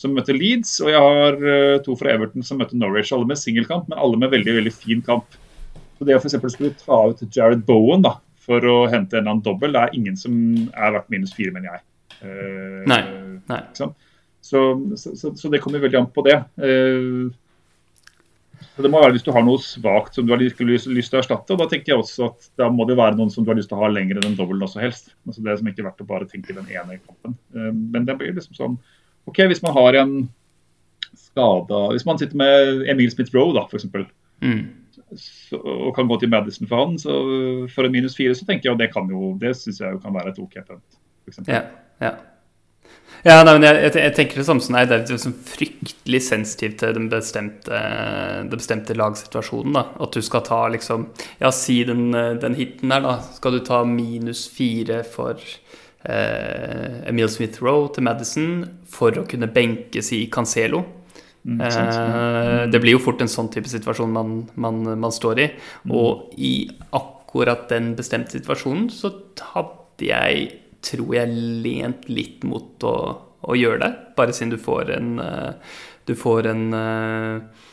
[0.02, 3.14] som møter Leeds, og jeg har uh, to fra Everton som møter Norwich.
[3.14, 5.38] Alle med singelkamp, men alle med veldig veldig fin kamp.
[6.00, 9.34] Så Det å for skulle ta ut Jared Bowen da, for å hente en eller
[9.34, 10.32] annen dobbel, det er ingen som
[10.72, 11.82] er verdt minus fire, mener jeg.
[12.22, 13.02] Uh, nei,
[13.50, 13.58] nei.
[13.66, 13.92] Liksom.
[14.40, 14.62] Så,
[14.96, 16.38] så, så, det kommer veldig an på det.
[16.56, 17.28] Uh,
[18.72, 21.18] så det må være hvis du har noe svakt som du har lyst, lyst, til
[21.18, 21.52] å erstatte.
[21.52, 23.68] og Da tenker jeg også at da må det være noen som du har lyst
[23.68, 25.12] til å ha lenger enn den dobbelen også helst.
[25.28, 27.36] Altså Det som ikke er verdt å bare tenke den ene kampen.
[27.52, 28.76] Eh, men det blir liksom sånn
[29.28, 30.14] OK, hvis man har en
[31.16, 33.88] skada Hvis man sitter med Emil Smith-Roe, da, f.eks.
[34.44, 34.62] Mm.
[35.58, 37.14] Og kan gå til Madison for han, så
[37.74, 40.14] for en minus fire, så tenker jeg at det kan jo Det syns jeg kan
[40.14, 41.00] være et OK punt.
[41.46, 41.64] Ja,
[42.02, 42.16] ja.
[43.20, 44.88] Nei, men jeg, jeg, tenker det samme som deg.
[44.88, 47.80] Det er liksom fryktelig sensitivt til den bestemte,
[48.46, 49.76] den bestemte lagsituasjonen.
[49.76, 49.82] da.
[50.00, 51.10] At du skal ta liksom
[51.42, 53.18] Ja, si den, den hiten der, da.
[53.36, 60.02] Skal du ta minus fire for eh, Emil Smith-Roe til Madison for å kunne benke
[60.06, 60.86] si Cancelo?
[61.44, 65.46] Mm, eh, det blir jo fort en sånn type situasjon man, man, man står i.
[65.86, 65.94] Mm.
[65.96, 66.54] Og i
[66.96, 69.12] akkurat den bestemte situasjonen så
[69.54, 70.50] hadde jeg
[70.84, 72.94] tror jeg lent litt mot å,
[73.40, 73.90] å gjøre det.
[74.16, 75.74] Bare siden du får en eh,
[76.08, 77.66] Du får en eh,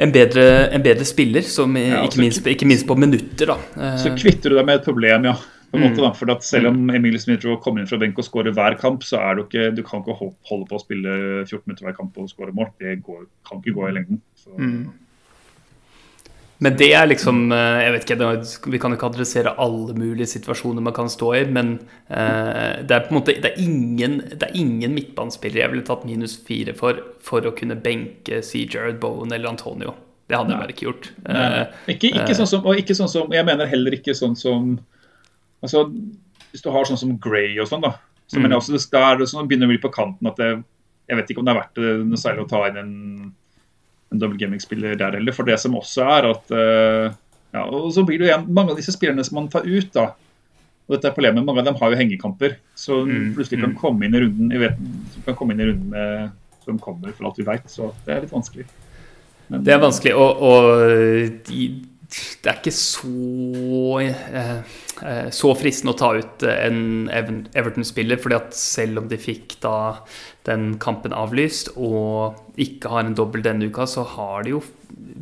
[0.00, 3.50] en bedre, en bedre spiller, som ja, ikke, minst, ikke, minst, på minutter.
[3.50, 3.90] Da.
[4.00, 5.34] Så kvitter du deg med et problem, ja.
[5.70, 5.90] På en mm.
[5.90, 8.54] måte da, for at Selv om Emil Emilie smith kommer inn fra benk og skårer
[8.56, 11.12] hver kamp, så er du ikke, du kan ikke holde på å spille
[11.44, 12.72] 14 minutter hver kamp og skåre mål.
[12.82, 14.20] Det går, kan ikke gå i lengden.
[14.34, 14.50] Så.
[14.58, 14.90] Mm.
[16.60, 18.28] Men det er liksom eh, Jeg vet ikke,
[18.74, 21.78] Vi kan ikke adressere alle mulige situasjoner man kan stå i, men
[22.10, 25.86] uh, det er på en måte Det er ingen, det er ingen midtbanespillere jeg ville
[25.88, 29.94] tatt minus fire for for å kunne benke si Jared Bowen eller Antonio.
[30.30, 31.10] Det hadde jeg bare ikke gjort.
[31.26, 34.76] Uh, ikke, ikke, sånn som, og ikke sånn som Jeg mener heller ikke sånn som
[35.60, 35.86] Altså,
[36.50, 37.94] hvis du har sånn som Grey og sånn, da.
[38.30, 38.46] Så mm.
[38.46, 40.50] jeg også, det, er sånn, begynner å bli på kanten at det,
[41.10, 42.94] Jeg vet ikke om det er verdt det noe særlig å ta inn en
[44.10, 45.34] en double gaming-spiller der heller.
[45.34, 47.12] For det som også er at uh,
[47.54, 50.10] ja, og så blir det igjen mange av disse spillerne som man tar ut, da.
[50.88, 53.78] Og dette er problemet, Mange av dem har jo hengekamper, så mm, plutselig kan mm.
[53.78, 54.80] komme inn i runden jeg vet,
[55.26, 56.32] kan komme inn i runden med,
[56.64, 57.68] som kommer, for alt vi vet.
[57.70, 58.66] Så det er litt vanskelig.
[59.50, 61.68] Men, det er vanskelig, og, og de,
[62.10, 64.56] det er ikke så eh,
[65.06, 70.00] eh, så fristende å ta ut en Everton-spiller, fordi at selv om de fikk da
[70.48, 74.62] den kampen avlyst og ikke har en dobbel denne uka, så har de jo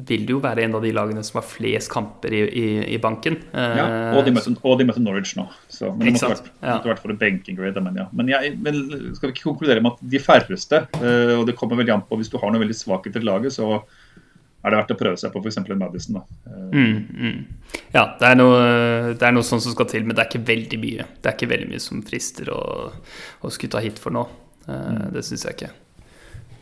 [0.09, 2.99] vil det jo være en av de lagene som har flest kamper i, i, i
[3.03, 3.35] banken.
[3.53, 3.85] Ja,
[4.17, 5.45] og de, møter, og de møter Norwich nå.
[5.69, 6.77] Så, men det måtte vært, ja.
[6.87, 7.83] vært for en benking grade.
[7.85, 8.07] Men, ja.
[8.17, 8.79] men, jeg, men
[9.19, 12.33] skal vi ikke konkludere med at de færreste, og det kommer veldig an på hvis
[12.33, 13.83] du har noe veldig svakheter i laget, så
[14.69, 15.59] er det verdt å prøve seg på f.eks.
[15.73, 16.19] Madison.
[16.21, 16.55] da.
[16.73, 17.81] Mm, mm.
[17.95, 18.61] Ja, det er, noe,
[19.19, 21.09] det er noe sånt som skal til, men det er ikke veldig mye.
[21.19, 22.63] Det er ikke veldig mye som frister å,
[23.41, 24.25] å skulle ta hit for nå.
[24.69, 25.09] Uh.
[25.15, 25.73] Det syns jeg ikke.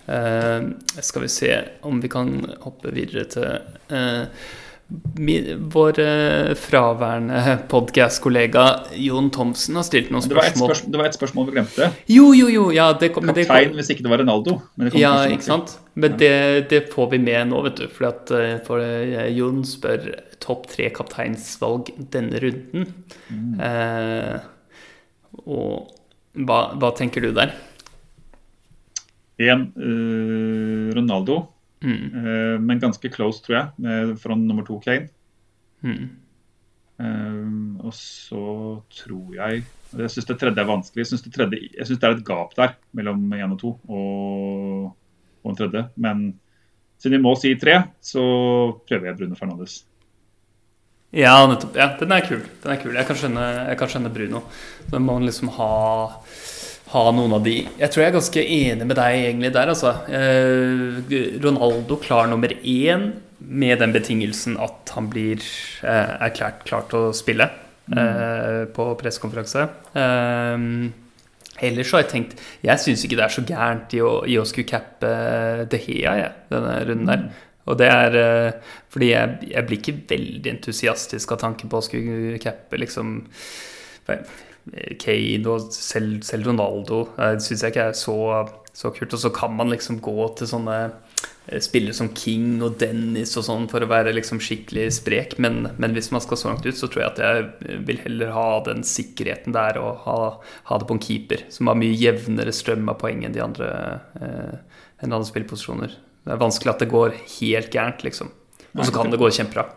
[0.07, 0.71] Uh,
[1.03, 1.51] skal vi se
[1.89, 3.49] om vi kan hoppe videre til
[3.91, 4.29] uh,
[4.89, 8.67] vår uh, fraværende podkast-kollega
[9.03, 10.71] Jon Thomsen har stilt noen spørsmål.
[10.71, 11.89] Det spørsmål, det var et spørsmål vi glemte.
[12.13, 12.67] Jo, jo, jo.
[12.75, 14.61] Ja, det kom, Kaptein hvis ikke det var Ronaldo.
[14.95, 15.75] ja, ikke sant.
[15.99, 16.31] Men det,
[16.71, 17.89] det, får vi med nå, vet du.
[17.91, 20.07] Fordi at, uh, for uh, Jon spør
[20.45, 22.87] topp tre kapteinsvalg denne runden.
[23.27, 23.59] Mm.
[25.51, 25.89] og
[26.47, 27.57] hva, hva, tenker du der?
[29.43, 29.67] En
[30.95, 31.41] Ronaldo.
[31.87, 32.07] Mm.
[32.13, 35.09] Uh, men ganske close, tror jeg, fra nummer to Kane.
[35.87, 36.07] Mm.
[36.97, 38.43] Uh, og så
[38.89, 41.05] tror jeg Jeg syns det tredje er vanskelig.
[41.05, 44.89] Jeg syns det, det, er et gap der mellom én og to og,
[45.45, 45.85] og, en tredje.
[45.97, 46.27] Men
[46.99, 48.25] siden vi må si tre, så
[48.89, 49.85] prøver jeg Bruno Fernandes.
[51.15, 51.77] Ja, nettopp.
[51.79, 52.43] Ja, den er kul.
[52.65, 52.97] Den er kul.
[52.97, 54.43] Jeg kan skjønne, jeg kan skjønne Bruno.
[54.91, 55.71] Så må man liksom ha,
[56.93, 59.93] ha noen av de Jeg tror jeg er ganske enig med deg egentlig der, altså.
[60.07, 65.43] Eh, Ronaldo klar nummer én med den betingelsen at han blir
[65.85, 67.49] eh, erklært klar til å spille
[67.93, 69.67] eh, på pressekonferanse.
[69.99, 70.69] Eh,
[71.67, 74.39] ellers så har jeg tenkt Jeg syns ikke det er så gærent i å, i
[74.41, 75.13] å skulle cappe
[75.73, 77.29] De Hea, jeg, denne runden der.
[77.67, 81.87] Og det er eh, fordi jeg, jeg, blir ikke veldig entusiastisk av tanken på å
[81.87, 83.17] skulle cappe liksom
[84.99, 87.05] Kane og selv, selv Ronaldo.
[87.17, 88.17] Det syns jeg ikke er så,
[88.75, 89.15] så, kult.
[89.15, 93.47] Og så kan man liksom gå til sånne eh, spillere som King og Dennis og
[93.47, 95.37] sånn for å være liksom skikkelig sprek.
[95.43, 98.35] Men, men, hvis man skal så langt ut, så tror jeg at jeg vil heller
[98.35, 100.19] ha den sikkerheten der og ha,
[100.71, 103.71] ha det på en keeper som har mye jevnere strøm av poeng enn de andre,
[104.19, 105.95] eh, enn andre spillposisjoner.
[106.27, 108.35] Det er vanskelig at det går helt gærent, liksom.
[108.77, 109.71] Og så kan det gå kjempebra.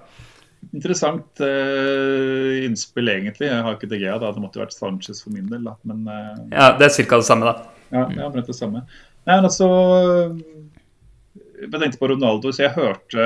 [0.69, 3.47] Interessant uh, innspill, egentlig.
[3.49, 4.31] Jeg har ikke DGA, da.
[4.35, 5.75] Det måtte vært Sanchez for min del, da.
[5.87, 7.17] Men, uh, ja, det er ca.
[7.17, 7.79] det samme, da.
[7.95, 8.83] Ja, ja det samme.
[9.25, 9.67] Nei, men altså
[11.59, 13.25] Jeg tenkte på Ronaldo, så jeg hørte,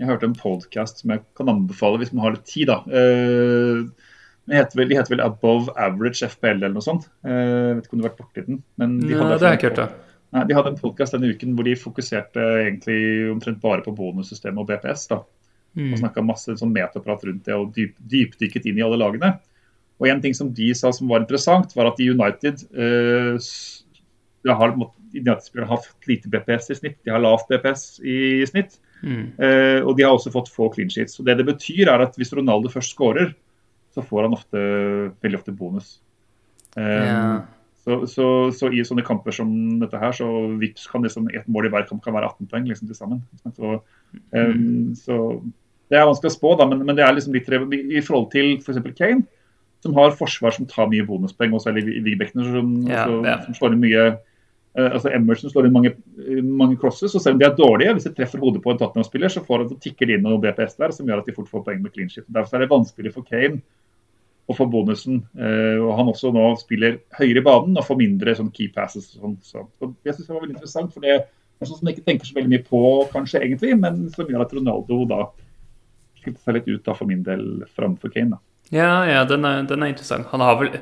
[0.00, 2.80] jeg hørte en podkast som jeg kan anbefale hvis man har litt tid, da.
[2.86, 3.90] Uh,
[4.50, 7.10] de heter, vel, de heter vel Above Average FPL eller noe sånt.
[7.26, 8.62] Jeg vet ikke om du har vært borti den?
[8.80, 9.82] Men de Nei, det har jeg ikke hørt.
[9.82, 10.16] da.
[10.34, 14.62] Nei, De hadde en podkast denne uken hvor de fokuserte egentlig omtrent bare på bonussystemet
[14.62, 15.06] og BPS.
[15.12, 15.20] da.
[15.78, 15.92] Mm.
[15.92, 19.36] Og snakka masse sånn metaprat rundt det og dyp, dypdykket inn i alle lagene.
[20.00, 23.36] Og en ting som de sa som var interessant, var at i United uh,
[24.48, 24.74] har,
[25.12, 26.98] United har fått lite BPS i snitt.
[27.04, 28.16] De har lavt BPS i
[28.48, 28.80] snitt.
[29.04, 29.36] Mm.
[29.36, 31.20] Uh, og de har også fått få clean sheets.
[31.20, 33.34] Og det det betyr, er at hvis Ronaldo først scorer,
[33.94, 34.60] så får han ofte,
[35.22, 35.98] veldig ofte bonus.
[36.76, 37.38] Um, yeah.
[37.90, 39.50] Så, så, så, i sånne kamper som
[39.80, 40.28] dette her, så
[40.60, 43.24] vips kan liksom ett mål i hver kamp kan være 18 poeng liksom til sammen.
[43.42, 43.80] Så,
[44.36, 45.16] um, så
[45.90, 48.52] det er vanskelig å spå, da, men, men det er liksom litt i forhold til
[48.60, 48.78] f.eks.
[48.78, 49.24] For Kane,
[49.82, 53.40] som har forsvar som tar mye bonuspoeng, og særlig Vibekner, som, ja, ja.
[53.48, 55.94] som slår inn mye uh, altså Emerson slår inn mange,
[56.46, 59.34] mange crosses, og selv om de er dårlige, hvis de treffer hodet på en Tottenham-spiller,
[59.34, 61.66] så får de, tikker de inn noe BPS der som gjør at de fort får
[61.66, 62.28] poeng med clean shit.
[62.30, 63.64] Derfor er det vanskelig for Kane
[64.50, 65.20] og får bonusen.
[65.38, 69.12] Eh, og han også nå spiller høyere i banen og får mindre sånn key passes.
[69.14, 69.36] og sånn.
[69.46, 71.24] Så, så jeg synes det var veldig interessant, for det er
[71.68, 72.82] sånn som jeg ikke tenker så veldig mye på
[73.12, 75.24] kanskje egentlig, men som gjør at Ronaldo da
[76.20, 77.44] skilte seg litt ut da for min del
[77.76, 78.36] framfor Kane.
[78.36, 78.42] da.
[78.70, 80.28] Ja, ja den, er, den, er, interessant.
[80.30, 80.76] Han har vel,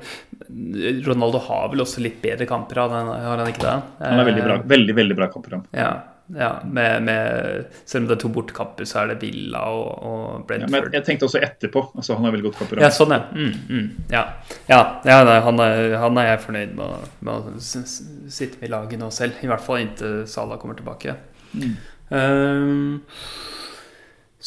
[1.06, 3.76] Ronaldo har vel også litt bedre kamper, har han ikke det?
[4.02, 5.60] Han har veldig bra, veldig, veldig bra kamper.
[5.76, 5.92] Ja,
[6.36, 10.46] ja, med, med, selv om det er to bortkamper, så er det Villa og, og
[10.48, 10.74] Brentford.
[10.74, 11.86] Ja, men jeg tenkte også etterpå.
[11.94, 12.82] altså Han har veldig godt kamper.
[12.84, 13.22] Ja, sånn, ja.
[13.32, 14.24] Mm, mm, ja.
[14.68, 18.72] ja, ja nei, han, er, han, er, jeg fornøyd med, med, å sitte med i
[18.74, 19.40] laget nå selv.
[19.40, 21.16] I hvert fall inntil Salah kommer tilbake.
[21.56, 21.78] Mm.
[22.08, 22.98] Um,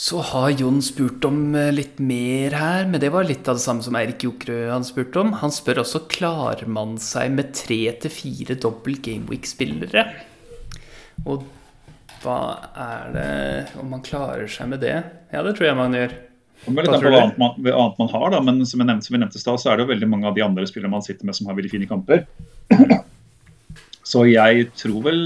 [0.01, 3.63] så har Jon spurt om eh, litt mer her, men det var litt av det
[3.63, 5.33] samme som Eirik Jokerø han spurte om.
[5.41, 10.05] Han spør også klarer man seg med tre til fire dobbel Gameweek-spillere.
[11.25, 11.43] Og
[12.21, 12.39] hva
[12.77, 13.29] er det
[13.81, 14.97] Om man klarer seg med det?
[15.33, 16.13] Ja, det tror jeg man gjør.
[16.61, 19.61] Hva annet man, annet man, har, da, men som, jeg nevnte, som vi nevnte sted,
[19.61, 21.57] så er det jo veldig mange av de andre spillerne man sitter med som har
[21.57, 22.27] veldig fine kamper.
[24.11, 25.23] Så jeg tror vel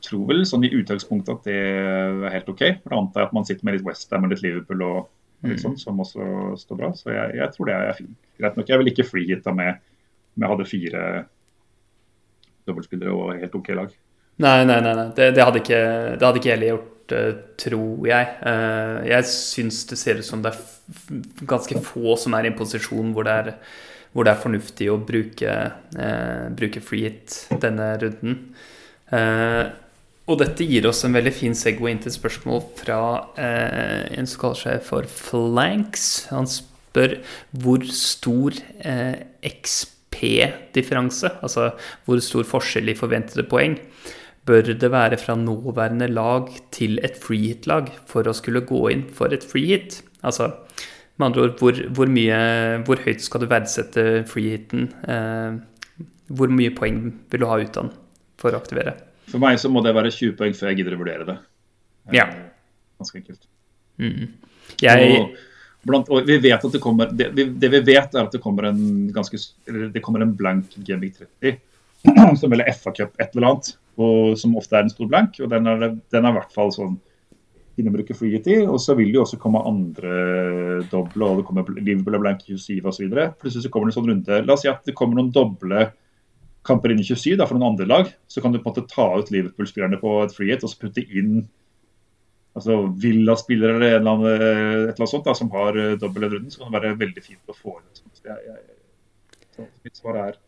[0.00, 2.62] tror vel sånn i utgangspunktet at det er helt OK.
[2.82, 5.00] For da antar jeg at man sitter med litt Westham og litt Liverpool og,
[5.42, 5.64] og litt mm.
[5.66, 6.28] sånn, som også
[6.62, 6.92] står bra.
[6.96, 8.16] Så jeg, jeg tror det er fint.
[8.40, 8.72] Greit nok.
[8.72, 9.76] Jeg vil ikke freehitta med
[10.34, 11.04] om jeg hadde fire
[12.68, 13.94] dobbeltspillere og helt OK lag.
[14.40, 14.94] Nei, nei, nei.
[14.96, 15.10] nei.
[15.16, 15.80] Det, det, hadde ikke,
[16.16, 18.24] det hadde ikke heller gjort, uh, tror jeg.
[18.40, 20.58] Uh, jeg syns det ser ut som det er
[21.50, 23.52] ganske få som er i en posisjon hvor det er,
[24.14, 25.52] hvor det er fornuftig å bruke,
[26.02, 28.32] eh, bruke free hit denne runden.
[30.26, 32.98] og dette gir oss en veldig fin segway inn til spørsmål fra
[33.38, 36.26] en som kaller seg for Flanks.
[36.32, 37.20] Han spør
[37.54, 38.58] hvor stor
[39.46, 41.70] XP-differanse, altså
[42.02, 43.78] hvor stor forskjell i forventede poeng,
[44.50, 49.32] bør det være fra nåværende lag til et freehit-lag for å skulle gå inn for
[49.34, 50.00] et freehit?
[50.26, 50.50] Altså,
[51.16, 52.40] med andre ord, hvor, hvor, mye,
[52.86, 54.88] hvor høyt skal du verdsette freehiten?
[55.04, 57.94] Eh, hvor mye poeng vil du ha ut av den
[58.40, 58.96] for å aktivere?
[59.30, 61.36] For meg så må det være 20 poeng før jeg gidder å vurdere det.
[62.08, 62.26] Eh, ja.
[63.00, 63.46] Ganske enkelt.
[64.00, 64.26] Mm.
[64.82, 65.14] Jeg...
[65.20, 65.38] Og,
[65.86, 68.42] blant, og vi vet at det kommer det vi, det vi, vet, er at det
[68.44, 68.82] kommer en
[69.14, 69.38] ganske
[69.94, 71.56] det kommer en blank Gaming 30
[72.40, 73.70] som eller FA-cup et eller annet
[74.00, 75.38] og, som ofte er en stor blank.
[75.40, 76.98] og Den er, den er i hvert fall sånn
[77.80, 78.58] innebruker i.
[78.66, 82.44] Og så vil det jo også komme andre doble, og det kommer Liverpool og blank
[82.46, 83.16] 27 osv.
[83.40, 84.42] Plutselig så kommer det en sånn runde.
[84.46, 85.88] La oss si at det kommer noen doble
[86.66, 88.10] kamper inn i 27 da, for noen andre lag.
[88.28, 91.04] Så kan du på en måte ta ut Liverpool-spillerne på et freehit og så putte
[91.06, 91.46] inn
[92.58, 96.52] altså Villa-spillere eller, eller annen, et eller annet sånt da, som har dobbel en runde.
[96.52, 98.00] så kan det være veldig fint å få inn.
[98.18, 98.62] Så jeg, jeg,
[99.56, 100.38] så mitt svar er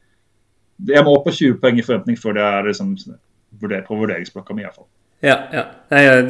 [0.88, 2.96] Jeg må opp på 20 poeng i forventning før det er liksom,
[3.60, 4.88] på vurderingsblokka mi, iallfall.
[5.22, 5.66] Ja, ja.
[5.92, 6.22] Nei, jeg,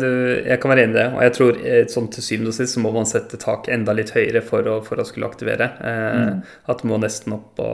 [0.44, 1.06] jeg, kan være enig i det.
[1.14, 3.94] Og jeg tror eh, sånn til syvende og sist så må man sette tak enda
[3.96, 5.70] litt høyere for å, for å skulle aktivere.
[5.80, 6.42] Eh, mm.
[6.68, 7.70] At det må nesten opp på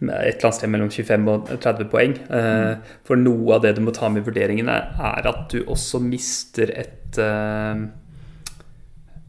[0.00, 2.16] et eller annet sted mellom 25 og 30 poeng.
[2.26, 2.92] Eh, mm.
[3.06, 6.72] For noe av det du må ta med i vurderingen, er at du også mister
[6.74, 7.86] et eh,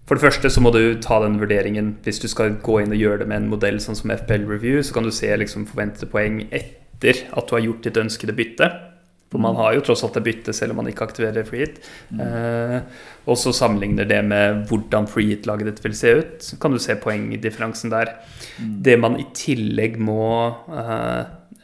[0.07, 2.99] For det første så må du ta den vurderingen hvis du skal gå inn og
[2.99, 6.09] gjøre det med en modell sånn som FPL Review, så kan du se liksom forventede
[6.11, 8.73] poeng etter at du har gjort ditt ønskede bytte.
[9.32, 11.77] For man har jo tross alt et bytte selv om man ikke aktiverer free hit.
[12.11, 12.23] Mm.
[12.25, 16.34] Eh, og så sammenligner det med hvordan free hit-laget ditt vil se ut.
[16.43, 18.17] Så kan du se poengdifferansen der.
[18.59, 18.73] Mm.
[18.84, 20.25] Det man i tillegg må,
[20.75, 21.21] eh,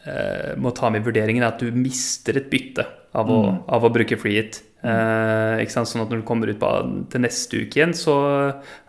[0.07, 2.88] eh, må ta med i vurderingen, er at du mister et bytte
[3.18, 3.59] av å, mm.
[3.76, 4.61] av å bruke free hit.
[4.88, 6.72] Eh, sånn at når du kommer ut på,
[7.11, 8.15] til neste uke igjen, så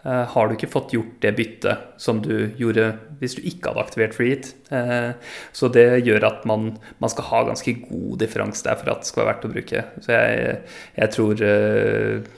[0.05, 3.85] eh, har du ikke fått gjort det byttet som du gjorde hvis du ikke hadde
[3.85, 4.51] aktivert freehit.
[4.75, 5.13] Eh,
[5.53, 9.11] så det gjør at man, man, skal ha ganske god differanse der for at det
[9.11, 9.87] skal være verdt å bruke.
[10.05, 10.59] Så jeg,
[10.99, 12.37] jeg tror eh,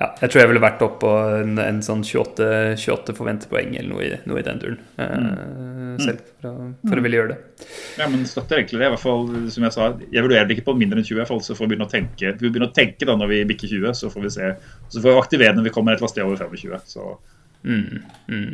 [0.00, 1.08] ja, jeg tror jeg ville vært oppå på
[1.42, 2.46] en, en sånn 28,
[2.80, 4.78] 28 forventepoeng eller noe i, noe i den duren.
[4.96, 5.98] Uh, mm.
[6.00, 7.66] Selv for å, for å, ville gjøre det.
[8.00, 8.88] Ja, men støtter egentlig det.
[8.88, 11.20] i hvert fall, som Jeg sa, jeg vurderer det ikke på mindre enn 20, i
[11.20, 13.42] hvert fall, så får vi begynne å tenke vi begynne å tenke da når vi
[13.52, 13.98] bikker 20.
[14.00, 14.48] Så får vi se,
[14.88, 16.88] så får vi aktivere når vi kommer et eller annet sted over 25.
[16.96, 17.10] så
[17.62, 18.52] Mm, mm.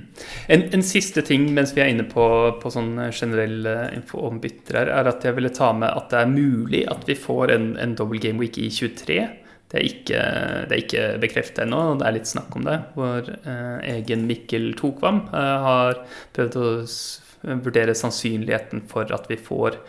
[0.51, 2.27] En, en, siste ting mens vi er inne på,
[2.59, 6.33] på sånn generell info om bytter er at jeg ville ta med at det er
[6.33, 9.21] mulig at vi får en, en double game week i 23.
[9.67, 10.21] Det er ikke,
[10.79, 12.77] ikke bekreftet ennå, det er litt snakk om det.
[12.95, 15.99] Vår eh, egen Mikkel Tokvam eh, har
[16.37, 16.69] prøvd å
[17.67, 19.81] vurdere sannsynligheten for at vi får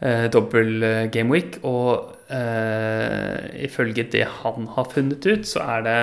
[0.00, 1.58] eh, dobbel game gameweek.
[1.66, 5.98] Og eh, ifølge det han har funnet ut, så er det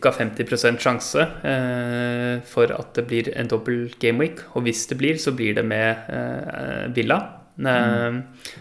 [0.00, 0.12] ca.
[0.14, 4.42] 50 sjanse eh, for at det blir en dobbel gameweek.
[4.54, 7.20] Og hvis det blir, så blir det med eh, Villa.
[7.54, 8.16] Mm.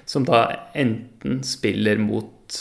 [0.05, 0.45] Som da
[0.77, 2.59] enten spiller mot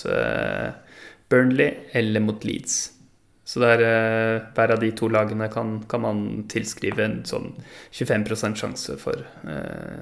[1.29, 2.79] Burnley eller mot Leeds.
[3.45, 7.51] Så der, uh, hver av de to lagene kan, kan man tilskrive en sånn
[7.93, 9.99] 25% sjanse for, uh,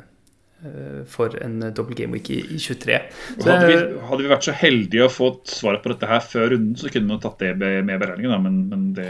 [1.08, 2.98] for en dobbel gameweek i, i 23.
[3.46, 3.76] Hadde vi,
[4.08, 7.14] hadde, vi, vært så heldige å få svaret på dette her før runden, så kunne
[7.14, 9.08] vi tatt det med i beregningen, men, men, det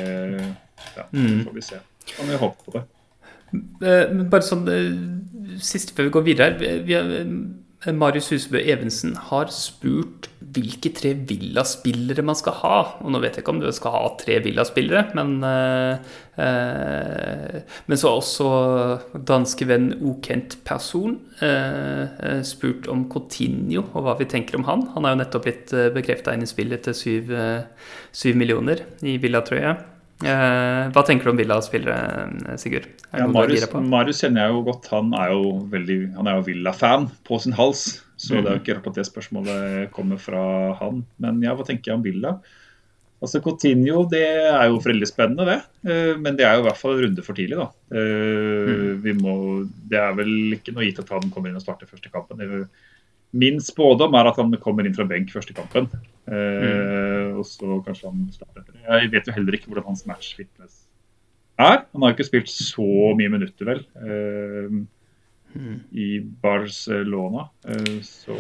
[0.97, 1.45] ja, mm.
[1.49, 1.81] får vi se.
[2.15, 2.85] Kan vi håpe på det.
[3.51, 4.69] Men bare sånn
[5.59, 7.95] siste før vi går videre her.
[7.97, 12.79] Marius Husebø Evensen har spurt hvilke tre Villa-spillere man skal ha.
[13.05, 18.01] Og nå vet jeg ikke om du skal ha tre Villa-spillere, men, eh, eh, men
[18.01, 18.51] så har også
[19.31, 24.89] danske venn Okent person eh, eh, spurt om Coutinho og hva vi tenker om han.
[24.97, 27.33] Han er jo nettopp blitt eh, bekrefta inn i spillet til syv,
[28.13, 29.79] syv millioner i Villa-trøye.
[30.21, 32.91] Eh, hva tenker du om Villa-spillere, Sigurd?
[33.17, 34.91] Ja, Marius, Marius, kjenner jeg jo godt.
[34.93, 38.03] Han er jo, veldig, jo Villa-fan på sin hals.
[38.21, 38.65] Så det er jo mhm.
[38.65, 40.43] ikke rart at det spørsmålet kommer fra
[40.81, 41.05] han.
[41.23, 42.35] Men ja, hva tenker jeg om Villa?
[43.21, 45.89] Altså Coutinho det er jo veldig spennende, det.
[45.89, 47.69] Eh, men det er jo i hvert fall en runde for tidlig, da.
[49.05, 49.35] Vi Må,
[49.89, 52.41] det er vel ikke noe gitt at han kommer inn og starter første kampen.
[53.37, 55.89] Min spådom er at han kommer inn fra benk første kampen.
[56.31, 57.37] Mm.
[57.41, 58.81] Og så kanskje han starter etter.
[58.85, 60.83] Jeg vet jo heller ikke hvordan hans match fitness
[61.61, 61.85] er.
[61.93, 63.85] Han har jo ikke spilt så mye minutter, vel,
[65.55, 65.79] mm.
[65.93, 66.11] i
[66.43, 67.49] Barcelona.
[67.67, 68.37] Uh, så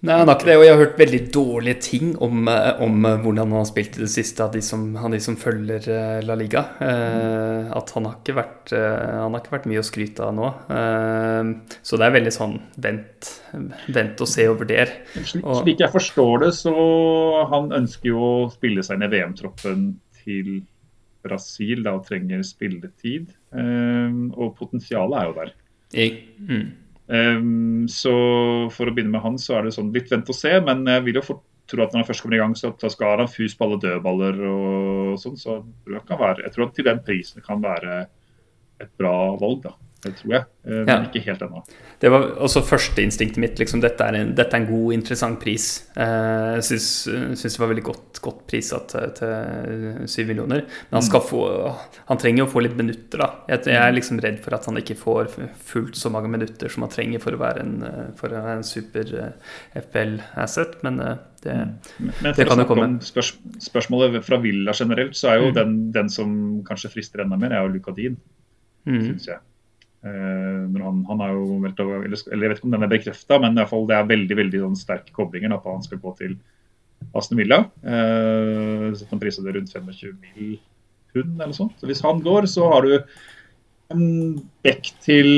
[0.00, 3.02] Nei, han har ikke det, og jeg har hørt veldig dårlige ting om, eh, om
[3.04, 5.84] hvordan han har spilt i det siste av de som, av de som følger
[6.24, 6.62] La Liga.
[6.80, 10.48] Uh, at han har, ikke vært, han har ikke vært mye å skryte av nå.
[11.84, 13.28] så det er veldig sånn vent,
[13.92, 14.96] vent og se og vurder.
[15.20, 16.74] Slik jeg forstår det, så
[17.52, 19.90] han ønsker jo å spille seg i VM-troppen
[20.22, 20.62] til
[21.20, 23.34] Brasil da, og trenger spilletid.
[23.52, 25.58] og potensialet er jo der.
[25.94, 26.68] Jeg, mm.
[27.10, 28.12] Um, så
[28.70, 30.52] for å begynne med han, så er det sånn litt vent og se.
[30.62, 33.22] Men jeg vil jo fort tro at når han først kommer i gang, så skal
[33.22, 35.38] han fus på alle dødballer og sånn.
[35.38, 35.60] Så
[35.90, 38.04] jeg tror, være, jeg tror at til den prisen kan være
[38.80, 39.76] et bra valg, da.
[40.00, 41.00] Det tror jeg, eh, men ja.
[41.10, 41.60] ikke helt ennå.
[42.00, 43.58] Det var også førsteinstinktet mitt.
[43.60, 45.66] Liksom, dette, er en, dette, er en, god, interessant pris.
[45.92, 46.86] Eh, jeg syns,
[47.36, 50.64] syns, det var veldig godt, godt prisa til, til 7 millioner.
[50.88, 51.42] Men han, skal få,
[52.08, 53.28] han trenger å få litt minutter, da.
[53.52, 55.34] Jeg, jeg, er liksom redd for at han ikke får
[55.68, 59.14] fullt så mange minutter som han trenger for å være en, å være en super
[59.20, 59.54] eh,
[59.84, 60.80] FPL-asset.
[60.86, 61.04] Men
[61.44, 62.10] det, mm.
[62.24, 62.90] Men det kan jo komme.
[63.04, 63.34] Spørs,
[63.68, 65.56] spørsmålet fra Villa generelt, så er jo mm.
[65.60, 68.16] den, den, som kanskje frister enda mer, er jo Lucadin,
[68.88, 69.00] mm.
[69.06, 69.42] syns jeg.
[70.00, 71.82] Uh, han, han er jo eller,
[72.32, 74.38] eller Jeg vet ikke om den er bekrefta, men i hvert fall det er veldig
[74.38, 76.38] veldig sånn, sterke koblinger at han skal gå til
[77.16, 77.64] Aston Villa.
[77.84, 80.56] Uh, så han priser det rundt 25 mil
[81.12, 81.76] pund eller sånt.
[81.80, 82.96] Så hvis han går, så har du
[83.90, 84.04] en
[84.64, 85.30] bekk til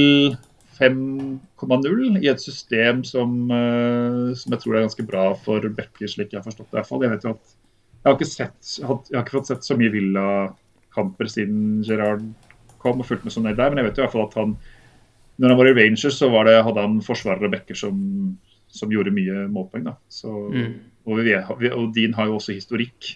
[0.78, 6.32] 5,0 i et system som, uh, som, jeg tror er ganske bra for bekker, slik
[6.32, 6.76] jeg har forstått det.
[6.76, 7.04] i hvert fall.
[7.06, 7.56] Jeg, vet jo at,
[7.98, 12.30] jeg, har ikke sett, jeg har ikke fått sett så mye Villa-kamper siden Gerard
[12.82, 14.38] kom og fulgte med som nøyd der, men jeg vet jo i hvert fall at
[14.40, 14.56] han
[15.40, 17.96] når han var i Rangers, så det, hadde han forsvarere og backer som,
[18.68, 19.86] som, gjorde mye målpoeng.
[19.88, 19.96] da.
[20.12, 20.74] Så, mm.
[21.08, 23.14] og, vi, og, Dean har jo også historikk.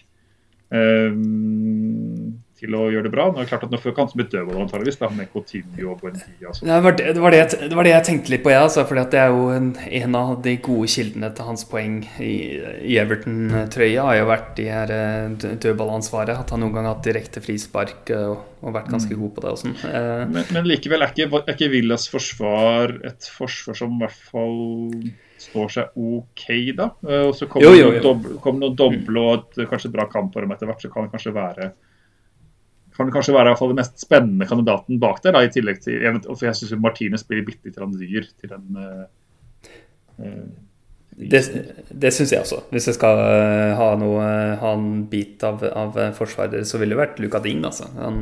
[0.67, 3.27] Um, til å gjøre det bra.
[3.29, 5.91] Nå er det klart at nå får ikke han som bedøver antageligvis, da, med Coutinho
[5.93, 6.53] og Buendia.
[6.57, 8.63] Det, var det, det, var det, jeg, det var det jeg tenkte litt på, jeg.
[8.65, 12.33] Altså, for det er jo en, en, av de gode kildene til hans poeng i,
[12.81, 16.41] i Everton-trøya har jo vært de her eh, dødballansvaret.
[16.41, 19.21] At han noen gang har hatt direkte frispark eh, og, og, vært ganske mm.
[19.21, 19.53] god på det.
[19.53, 19.77] Og sånn.
[19.91, 20.25] Eh.
[20.33, 24.61] Men, men, likevel er ikke, er ikke Villas forsvar et forsvar som i hvert fall
[25.37, 26.89] står seg OK, da.
[27.27, 31.05] Og så kommer det noen doble og et kanskje bra kampår etter hvert, så kan
[31.05, 31.67] det kanskje være
[32.97, 35.35] kan kanskje være i hvert fall den mest spennende kandidaten bak der.
[35.35, 39.03] Da, i tillegg til, For jeg syns Martinez blir bitte litt dyr til den uh,
[40.21, 40.47] uh,
[41.17, 41.39] det,
[41.89, 42.59] det syns jeg også.
[42.69, 44.25] Hvis jeg skal uh, ha, noe,
[44.61, 47.63] ha en bit av, av forsvarer, så ville det vært Luka Ding.
[47.65, 47.87] Altså.
[47.97, 48.19] Han,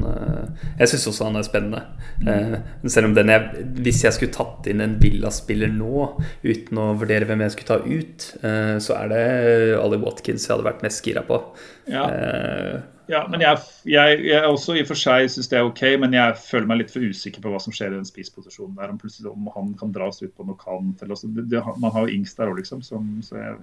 [0.80, 1.84] jeg syns også han er spennende.
[2.24, 2.88] Mm.
[2.88, 6.08] selv om den jeg, Hvis jeg skulle tatt inn en Villa-spiller nå,
[6.48, 8.30] uten å vurdere hvem jeg skulle ta ut,
[8.80, 9.24] så er det
[9.82, 11.44] Ali Watkins jeg hadde vært mest gira på.
[11.92, 12.08] Ja.
[13.12, 16.16] Ja, men jeg, jeg, jeg også i og for seg syns det er OK, men
[16.16, 18.92] jeg føler meg litt for usikker på hva som skjer i den spissposisjonen der.
[18.94, 21.02] Om, plutselig, om han kan dras ut på noe kant.
[21.02, 22.82] Eller, altså, det, det, man har jo Ings der òg, liksom.
[22.86, 23.58] Som, så jeg,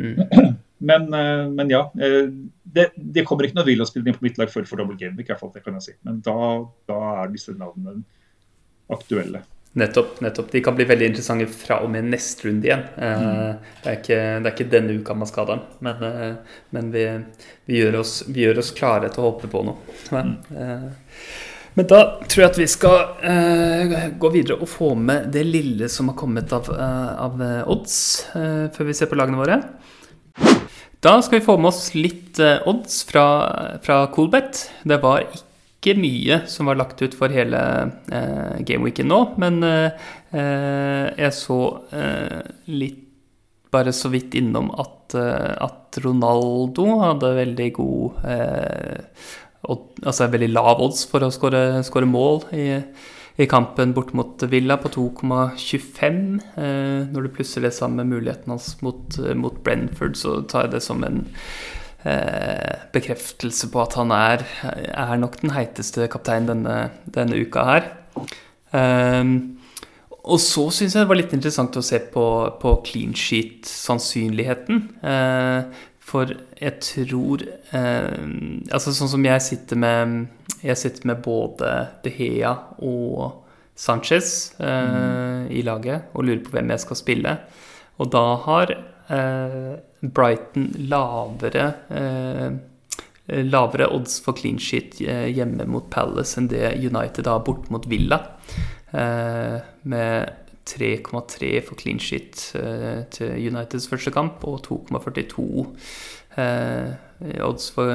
[0.00, 0.52] mm.
[0.90, 1.86] men, eh, men, ja.
[1.96, 2.28] Eh,
[2.76, 5.40] det, det kommer ikke noe Willow-spilling på mitt lag før for double game, i hvert
[5.40, 5.96] fall, det kan jeg si.
[6.08, 6.38] Men da,
[6.90, 8.02] da er disse navnene
[8.92, 9.44] aktuelle.
[9.72, 10.20] Nettopp.
[10.20, 10.50] nettopp.
[10.50, 12.84] De kan bli veldig interessante fra og med neste runde igjen.
[12.96, 13.68] Eh, mm.
[13.82, 17.04] Det, er ikke, det, er ikke, denne uka man skal dem, men, eh, men vi,
[17.68, 19.98] vi, gjør oss, vi, gjør oss, klare til å håpe på noe.
[20.14, 20.88] Men, mm.
[21.78, 25.90] men da tror jeg at vi skal uh, gå videre og få med det lille
[25.92, 27.98] som har kommet av, uh, av odds,
[28.34, 29.60] uh, før vi ser på lagene våre.
[31.04, 33.26] Da skal vi få med oss litt odds fra,
[33.84, 34.64] fra Coolbet.
[34.82, 35.44] Det var ikke
[35.88, 37.58] ikke mye som var lagt ut for hele
[38.12, 41.60] eh, gameweeken nå, men eh, eh, jeg så
[41.96, 42.40] eh,
[42.72, 43.04] litt
[43.68, 49.28] bare så vidt innom at, eh, at Ronaldo hadde veldig god eh,
[49.68, 52.68] Altså veldig lav odds for å skåre mål i,
[53.42, 56.20] i, kampen bort mot Villa på 2,25.
[57.10, 60.82] når du plusser det sammen med muligheten hans mot, mot Brentford, så tar jeg det
[60.86, 61.26] som en
[62.94, 64.44] bekreftelse på at han er,
[64.94, 66.76] er nok den heiteste kapteinen denne,
[67.10, 67.88] denne uka her.
[68.70, 69.58] Um,
[70.28, 72.24] og så syns jeg det var litt interessant å se på,
[72.60, 74.82] på clean sheet-sannsynligheten.
[75.00, 77.42] Uh, for jeg tror
[77.74, 78.22] uh,
[78.72, 80.14] Altså sånn som jeg sitter med
[80.64, 83.44] Jeg sitter med både De Hea og
[83.76, 85.50] Sanchez uh, mm.
[85.52, 87.36] i laget og lurer på hvem jeg skal spille.
[88.00, 88.72] Og da har
[90.00, 92.52] Brighton lavere eh,
[93.44, 97.86] lavere odds for clean shit eh, hjemme mot Palace enn det United har bort mot
[97.90, 98.22] Villa.
[98.92, 100.30] Eh, med
[100.68, 105.46] 3,3 for clean shit til Uniteds første kamp og 2,42
[107.40, 107.88] odds for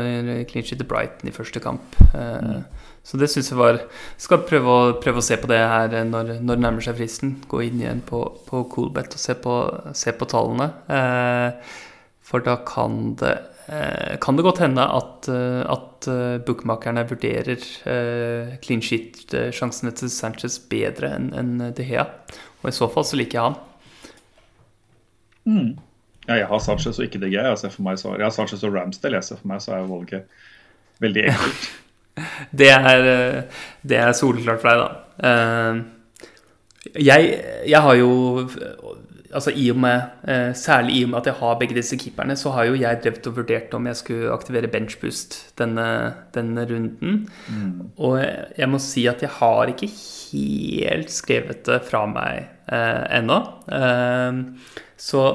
[0.50, 1.94] clean sheet til Brighton i første kamp.
[2.16, 2.64] Mm.
[3.04, 3.78] Så det syns jeg var
[4.18, 7.36] Skal prøve å, prøve å, se på det her når, når det nærmer seg fristen.
[7.52, 9.58] Gå inn igjen på, på Coolbet og se på,
[9.98, 10.70] se på tallene.
[10.88, 11.74] Eh,
[12.24, 13.34] for da kan det,
[13.68, 17.60] eh, kan det godt hende at, eh, at eh, bookmakerne vurderer
[18.64, 22.08] clean sheet-sjansene til Sanchez bedre enn en De Hea.
[22.64, 23.60] Og i så fall så liker jeg han.
[25.44, 25.72] Mm.
[26.30, 27.50] Ja, jeg har Sanchez og ikke De Gea.
[27.52, 29.20] Jeg, så, jeg har Sanchez og Ramsdale.
[29.20, 30.24] Jeg ser for meg så er valget
[31.04, 31.66] veldig enkelt.
[32.62, 33.10] det, er,
[33.84, 35.84] det er soleklart for deg, da.
[37.00, 37.36] Jeg,
[37.68, 38.12] jeg har jo
[39.34, 42.36] altså i og med, eh, Særlig i og med at jeg har begge disse keeperne,
[42.40, 45.88] så har jo jeg drevet og vurdert om jeg skulle aktivere benchboost denne,
[46.36, 47.30] denne runden.
[47.48, 47.72] Mm.
[47.98, 48.20] Og
[48.58, 49.90] jeg må si at jeg har ikke
[50.34, 53.40] helt skrevet det fra meg eh, ennå.
[53.74, 54.44] Eh,
[54.98, 55.26] så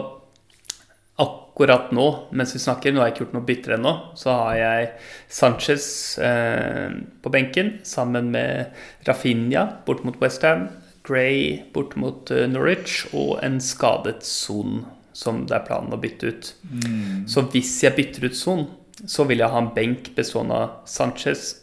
[1.18, 2.06] akkurat nå,
[2.38, 4.90] mens vi snakker, nå har jeg ikke gjort noe bytter ennå, så har jeg
[5.26, 5.86] Sanchez
[6.22, 8.76] eh, på benken sammen med
[9.08, 10.68] Rafinha bort mot Westham.
[11.08, 14.82] Gray bort mot eh, Norwich og en skadet Son,
[15.16, 16.52] som det er planen å bytte ut.
[16.68, 17.24] Mm.
[17.30, 18.66] Så hvis jeg bytter ut Son,
[19.06, 21.54] så vil jeg ha en benk bestående av Sanchez,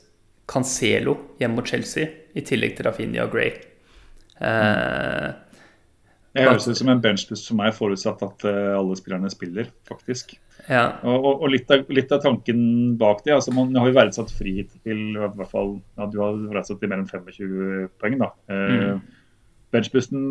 [0.49, 3.55] Cancelo hjemme mot Chelsea, i tillegg til Rafinha og Gray.
[4.35, 5.31] Mm.
[6.35, 10.35] det høres ut som en benchbust for meg, forutsatt at uh, alle spillerne spiller, faktisk.
[10.67, 10.97] Ja.
[11.07, 12.59] Og, og, litt, av, litt, av, tanken
[12.99, 16.39] bak det altså Man har jo verdsatt frihet til i hvert fall, ja, Du har
[16.55, 18.17] verdsatt til enn 25 poeng.
[18.21, 18.31] da.
[18.49, 19.14] Eh, mm.
[19.75, 20.23] Benchbusten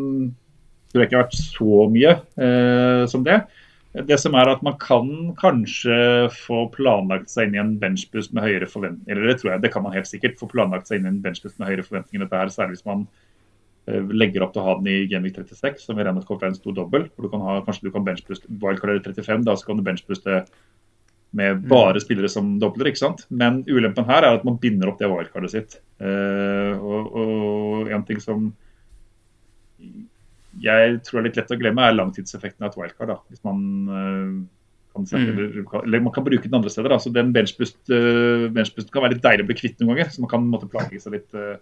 [0.95, 3.43] tror jeg ikke har vært så mye eh, som det.
[3.95, 5.97] Det som er at Man kan kanskje
[6.35, 9.15] få planlagt seg inn i en benchbust med høyere forventninger.
[9.15, 10.39] Eller det tror jeg, det kan man helt sikkert.
[10.41, 12.25] Få planlagt seg inn i en benchbust med høyere forventninger.
[12.25, 15.87] Dette her, Særlig hvis man uh, legger opp til å ha den i Genvik 36,
[15.87, 17.07] som vi regner med en stor dobbel.
[17.15, 20.43] du kan ha, Kanskje du kan benchbooste wildcard 35, da så kan du benchbooste
[21.35, 21.69] med mm.
[21.71, 22.91] bare spillere som dobler.
[22.91, 23.27] ikke sant?
[23.31, 25.79] Men ulempen her er at man binder opp det wildcardet sitt.
[26.03, 28.51] Uh, og, og en ting som
[30.63, 33.11] jeg tror er litt lett å glemme, er langtidseffekten av et wildcard.
[33.11, 33.61] da, hvis man
[33.91, 34.33] uh,
[34.95, 35.71] kan sette, mm.
[35.83, 36.95] eller, man kan bruke den andre steder.
[36.95, 40.13] da, så den benchbusten uh, benchboost kan være litt deilig å bli kvitt noen ganger.
[40.15, 41.57] Så man kan måtte plage seg litt uh,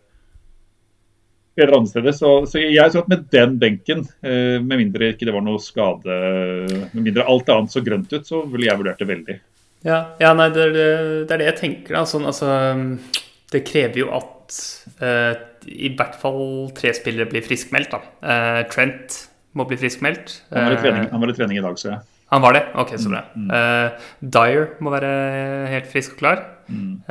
[1.58, 2.16] bedre andre steder.
[2.16, 6.14] Så, så, jeg tror at med den benken, med mindre ikke det var noe skade,
[6.94, 9.36] med mindre alt annet så grønt ut, så ville jeg vurdert det veldig.
[9.84, 10.86] Ja, ja nei, det, det,
[11.26, 11.98] er det jeg tenker.
[11.98, 12.48] da, sånn, altså,
[13.52, 14.56] Det krever jo at
[15.68, 17.94] i hvert fall tre spillere blir friskmeldt.
[17.94, 18.00] da.
[18.22, 19.18] Uh, Trent
[19.58, 20.38] må bli friskmeldt.
[20.52, 22.00] Han var, i trening, han var i trening i dag, så jeg.
[22.32, 22.62] Han var det?
[22.80, 23.26] Ok, så bra.
[23.36, 23.50] Mm.
[23.52, 25.10] Uh, Dyer må være
[25.68, 26.46] helt frisk og klar.
[26.72, 27.02] Mm.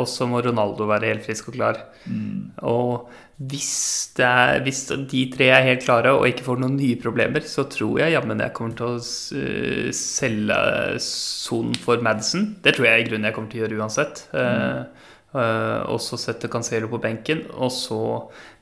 [0.00, 1.76] Og så må Ronaldo være helt frisk og klar.
[2.10, 2.56] Mm.
[2.66, 7.44] Og hvis, er, hvis, de tre er helt klare og ikke får noen nye problemer,
[7.46, 10.58] så tror jeg jammen jeg kommer til å selge
[11.04, 12.48] sonen for Madison.
[12.64, 14.24] Det tror jeg i grunnen jeg kommer til å gjøre uansett.
[14.34, 15.05] Mm.
[15.34, 17.98] Og så setter Cancelo på benken, og så,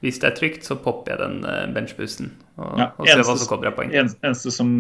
[0.03, 2.33] hvis det er trygt, så popper jeg den uh, benchboosten.
[2.57, 3.93] Og, ja, og ser hva som kommer av poeng.
[3.95, 4.73] Eneste, eneste som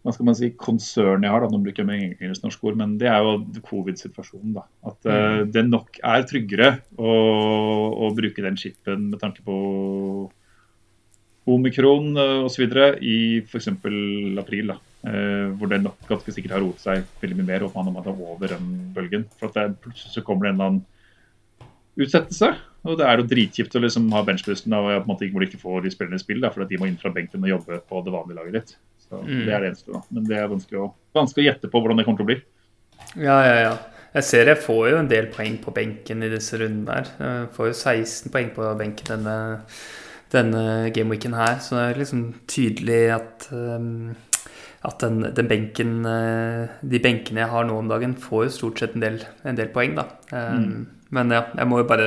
[0.00, 2.78] hva skal man si, konsern jeg har, da, nå bruker jeg med engelsk norsk ord,
[2.80, 4.54] men det er jo covid-situasjonen.
[4.56, 5.54] da, At uh, mm.
[5.54, 7.14] det nok er tryggere å,
[8.08, 9.56] å bruke den chipen med tanke på
[11.50, 12.14] omikron
[12.46, 12.64] osv.
[13.04, 13.68] i f.eks.
[13.74, 14.72] april.
[14.72, 14.80] da.
[15.00, 18.10] Uh, hvor det nok ganske sikkert har roet seg veldig mye mer, og man har
[18.12, 19.24] over den bølgen.
[19.40, 20.82] For at det, Plutselig så kommer det en eller annen
[22.00, 22.50] utsettelse.
[22.88, 25.50] Og det er jo dritkjipt å liksom ha benchbusten og på en måte hvor de
[25.50, 28.00] ikke får de spillerne i spill, fordi de må inn fra benken og jobbe på
[28.06, 28.76] det vanlige laget ditt.
[29.04, 29.42] Så mm.
[29.44, 29.92] Det er det eneste.
[29.92, 30.02] da.
[30.08, 32.38] Men det er vanskelig å, vanskelig å gjette på hvordan det kommer til å bli.
[33.20, 33.74] Ja, ja, ja.
[34.10, 37.12] Jeg ser jeg får jo en del poeng på benken i disse rundene her.
[37.20, 39.36] Jeg får jo 16 poeng på benken denne,
[40.32, 40.64] denne
[40.96, 44.16] gameweeken her, så det er liksom tydelig at um
[44.86, 48.80] at den, den, benken, eh, de benkene jeg har nå om dagen, får jo stort
[48.80, 50.06] sett en del, en del poeng, da.
[50.32, 50.84] Um, mm.
[51.16, 52.06] Men ja, jeg må jo bare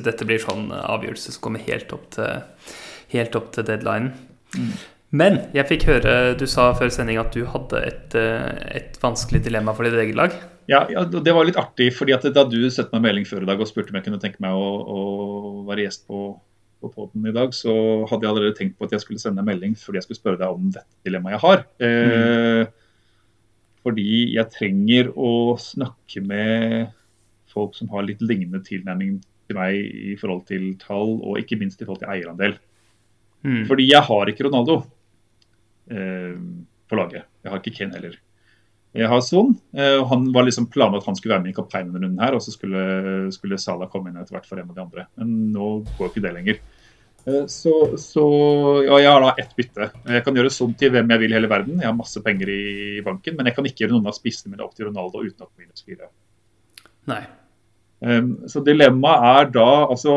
[0.00, 2.72] Dette blir sånn avgjørelse som kommer helt opp til,
[3.12, 4.14] helt opp til deadlinen.
[4.56, 4.72] Mm.
[5.20, 9.42] Men jeg fikk høre du sa før sending at du hadde et, eh, et vanskelig
[9.46, 10.34] dilemma for ditt eget lag.
[10.70, 13.48] Ja, ja, det var litt artig, fordi at da du sendte meg melding før i
[13.48, 15.00] dag og spurte om jeg kunne tenke meg å, å
[15.66, 16.28] være gjest på
[16.80, 17.72] på poden i dag, så
[18.08, 20.40] hadde jeg allerede tenkt på at jeg skulle sende en melding fordi jeg skulle spørre
[20.40, 21.64] deg om dette dilemmaet jeg har.
[21.86, 22.78] Eh, mm.
[23.80, 26.90] Fordi jeg trenger å snakke med
[27.50, 29.18] folk som har litt lignende tilnærming
[29.50, 32.56] til meg i forhold til tall, og ikke minst i forhold til eierandel.
[33.42, 33.64] Mm.
[33.68, 34.80] Fordi jeg har ikke Ronaldo
[35.90, 36.36] eh,
[36.90, 37.26] på laget.
[37.42, 38.18] Jeg har ikke Ken heller.
[38.96, 39.52] Jeg har Son.
[39.76, 42.34] Eh, Han var liksom planen at han skulle være med i kapteinen denne runden her,
[42.34, 45.06] og så skulle, skulle Salah komme inn etter hvert for en av de andre.
[45.20, 46.60] Men nå går ikke det lenger.
[47.26, 48.24] Eh, så, så
[48.86, 49.90] ja, jeg har da ett bytte.
[50.16, 51.78] Jeg kan gjøre sånn til hvem jeg vil i hele verden.
[51.78, 54.66] Jeg har masse penger i banken, men jeg kan ikke gjøre noen av spissene mine
[54.66, 56.10] opp til Ronaldo uten at minus fire.
[57.10, 57.22] Nei.
[58.00, 60.14] Um, så dilemmaet er da altså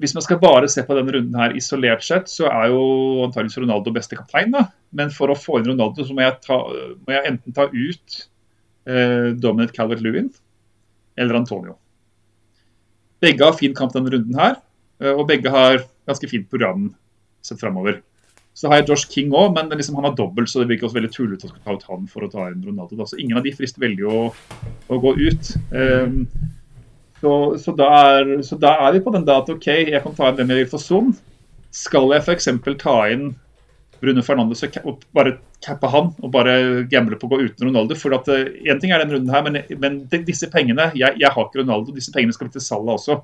[0.00, 2.82] hvis man skal bare se på denne runden her isolert sett, så er jo
[3.24, 4.52] antakeligvis Ronaldo beste kaptein.
[4.52, 4.66] da.
[4.92, 8.18] Men for å få inn Ronaldo, så må jeg, ta, må jeg enten ta ut
[8.88, 10.28] eh, Dominic Calvert-Lewin
[11.16, 11.78] eller Antonio.
[13.24, 14.58] Begge har fin kamp denne runden her,
[15.00, 16.90] eh, og begge har ganske fint program
[17.44, 18.02] sett framover.
[18.56, 20.96] Så har jeg Josh King òg, men liksom han har dobbelt, så det virker også
[20.96, 22.96] veldig tullete å ta ut han for å ta inn Ronaldo.
[22.96, 23.08] Da.
[23.08, 24.20] Så ingen av de frister veldig å,
[24.92, 25.50] å gå ut.
[25.72, 26.22] Um,
[27.20, 30.14] så, så, da er, så, da er, vi på den da at OK, jeg kan
[30.16, 31.14] ta inn hvem jeg vil for Son.
[31.74, 32.48] Skal jeg f.eks.
[32.82, 33.30] ta inn
[34.00, 37.96] Bruno Fernandes og bare cappe han og bare gamble på å gå uten Ronaldo?
[37.98, 41.32] For at Én eh, ting er den runden her, men, men disse pengene jeg, jeg,
[41.32, 43.18] har ikke Ronaldo, disse pengene skal til Salah også.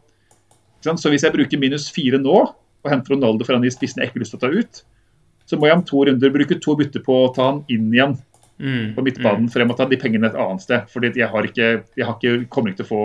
[0.82, 4.18] Så hvis jeg bruker minus fire nå og henter Ronaldo foran de spissene jeg ikke
[4.18, 4.82] har lyst til å ta ut,
[5.46, 8.16] så må jeg om to runder bruke to bytter på å ta han inn igjen
[8.16, 9.52] mm, på midtbanen, mm.
[9.52, 10.88] for jeg må ta de pengene et annet sted.
[10.90, 11.68] fordi jeg har ikke,
[11.98, 13.02] jeg har ikke, kommer ikke til å få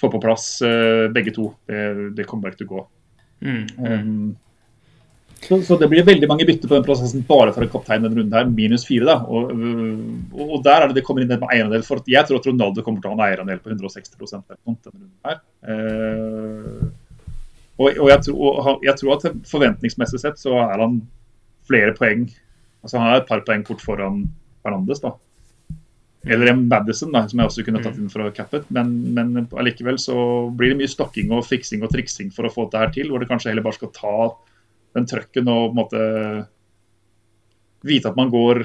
[0.00, 1.50] få på plass uh, begge to.
[1.66, 1.84] Det,
[2.16, 2.86] det, kommer bare ikke til å gå.
[3.44, 3.66] Mm.
[3.78, 4.32] Um,
[5.44, 8.16] så, så, det blir veldig mange bytter på den prosessen bare for en kaptein denne
[8.16, 9.04] runden her, minus fire.
[9.08, 11.84] da, og, og, og, der er det det kommer inn med eierandel.
[11.84, 15.10] for Jeg tror at Ronaldo kommer til å ha en eierandel på 160 denne runden
[15.28, 15.42] her.
[15.68, 16.86] Uh,
[17.74, 21.00] og, og jeg, tror, jeg, tror, at forventningsmessig sett så er han
[21.66, 22.28] flere poeng
[22.84, 24.26] Altså Han er et par poeng kort foran
[24.60, 25.00] Fernandes.
[25.00, 25.14] da.
[26.24, 28.62] Eller en Madison, da, som jeg også kunne tatt inn for å cappe.
[28.72, 30.16] Men, men allikevel så
[30.56, 33.10] blir det mye stokking og fiksing og triksing for å få det her til.
[33.12, 34.16] Hvor det kanskje heller bare skal ta
[34.96, 36.02] den trøkken og på en måte
[37.84, 38.62] vite at man går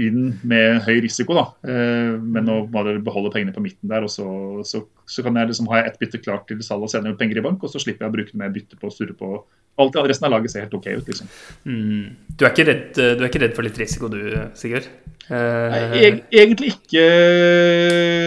[0.00, 1.44] inn med høy risiko, da.
[1.62, 4.26] Men men å bare beholde pengene på midten der, og så,
[4.66, 7.44] så, så kan jeg liksom ha ett bytte klart til salg og sende penger i
[7.44, 9.42] bank, og så slipper jeg å bruke mer bytte på å surre på
[9.80, 11.28] Alt resten av laget ser helt OK ut, liksom.
[11.64, 12.10] Mm.
[12.36, 14.18] Du, er redd, du, er ikke redd, for litt risiko du,
[14.58, 14.84] Sigurd?
[15.32, 17.04] Nei, jeg, egentlig ikke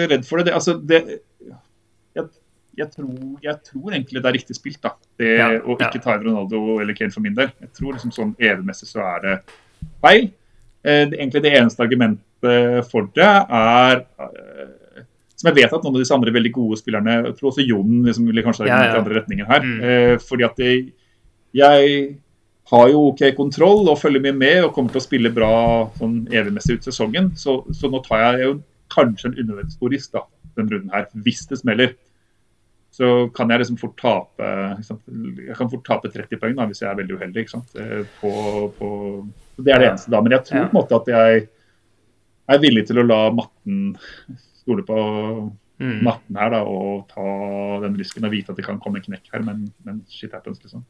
[0.10, 0.48] redd for det.
[0.48, 1.04] det, altså, det
[2.76, 3.12] jeg, tror,
[3.44, 4.96] jeg, tror, egentlig det er riktig spilt, da.
[5.22, 7.54] Det ja, å ikke ta inn Ronaldo eller Kane for min del.
[7.62, 9.36] Jeg tror liksom sånn evigmessig så er det
[10.04, 10.28] feil.
[10.86, 14.68] Eh, egentlig det eneste argumentet for det er eh,
[15.36, 18.06] som jeg vet at noen av disse andre veldig gode spillerne Jeg tror også Jon
[18.06, 19.00] liksom, ville kanskje ja, ja.
[19.00, 19.66] andre retningen her.
[19.66, 19.80] Mm.
[19.82, 20.86] Eh, fordi at jeg,
[21.58, 21.98] jeg
[22.72, 25.52] har jo OK kontroll og følger mye med og kommer til å spille bra
[26.00, 27.34] sånn evigmessig ut sesongen.
[27.40, 28.56] Så, så, nå tar jeg jo
[28.94, 30.24] kanskje en unødvendig stor risk da,
[30.56, 31.96] den runden her, hvis det smeller.
[32.96, 34.46] Så kan jeg liksom fort tape
[34.80, 37.44] Jeg kan fort tape 30 poeng da, hvis jeg er veldig uheldig.
[37.44, 37.76] ikke sant?
[38.22, 38.32] På,
[38.78, 38.92] på,
[39.58, 40.22] det er det eneste da.
[40.24, 41.46] Men jeg tror på en måte at jeg
[42.52, 43.96] er villig til å la matten
[44.62, 44.98] stole på
[45.82, 45.98] mm.
[46.06, 47.26] matten her da, og ta
[47.86, 50.62] den risken og vite at det kan komme en knekk her, men, men shit happens,
[50.64, 50.86] liksom.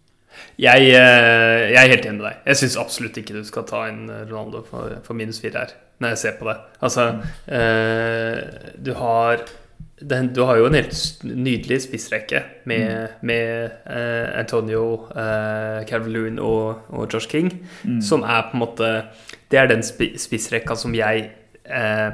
[0.59, 2.39] Jeg, eh, jeg, er helt enig med deg.
[2.49, 6.16] Jeg syns absolutt ikke du skal ta inn Ronaldo for, for minus fire her, når
[6.16, 6.57] jeg ser på det.
[6.84, 7.30] Altså, mm.
[7.59, 9.45] eh, du har
[10.00, 13.22] den, du har jo en helt nydelig spissrekke med, mm.
[13.24, 14.84] med uh, Antonio,
[15.16, 18.02] uh, Calvin og, og, Josh King, mm.
[18.04, 18.91] som er på en måte
[19.52, 21.30] Det er den spissrekka som jeg
[21.70, 22.12] uh,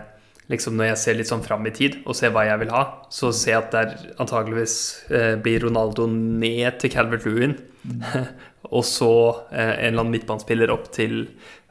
[0.51, 2.83] liksom Når jeg ser litt sånn fram i tid og ser hva jeg vil ha,
[3.09, 4.77] så ser jeg at det antageligvis
[5.09, 8.01] uh, blir Ronaldo ned til Calvert Lewin, mm.
[8.77, 9.13] og så
[9.49, 11.23] eh, en eller annen midtbanespiller opp til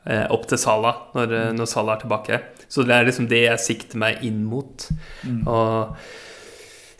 [0.06, 1.60] eh, opp til Sala når, mm.
[1.60, 2.40] når Sala er tilbake.
[2.70, 4.88] Så det er liksom det jeg sikter meg inn mot.
[5.26, 5.42] Mm.
[5.50, 5.96] Og,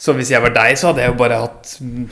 [0.00, 2.04] så hvis jeg var deg, så hadde jeg jo bare hatt mm,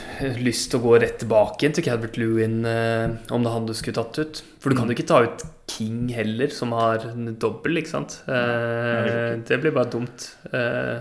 [0.45, 3.69] lyst til å gå rett tilbake inn til Cadbert Lewin, eh, om det er han
[3.69, 4.43] du skulle tatt ut.
[4.61, 8.19] For du kan jo ikke ta ut King heller, som har en dobbel, ikke sant.
[8.29, 10.27] Eh, det blir bare dumt.
[10.53, 11.01] Eh,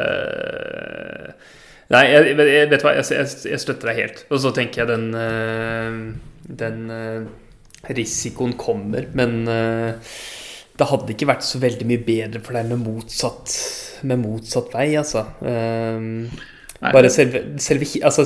[0.00, 1.52] eh,
[1.92, 4.24] nei, jeg, jeg, vet hva, jeg, jeg, støtter deg helt.
[4.32, 6.00] Og så tenker jeg den, eh,
[6.64, 6.80] den
[7.94, 9.46] risikoen kommer, men
[10.78, 13.54] det hadde ikke vært så veldig mye bedre for deg med motsatt,
[14.06, 15.24] med motsatt vei, altså.
[15.42, 16.28] Um,
[16.78, 18.22] bare selve, selve, altså,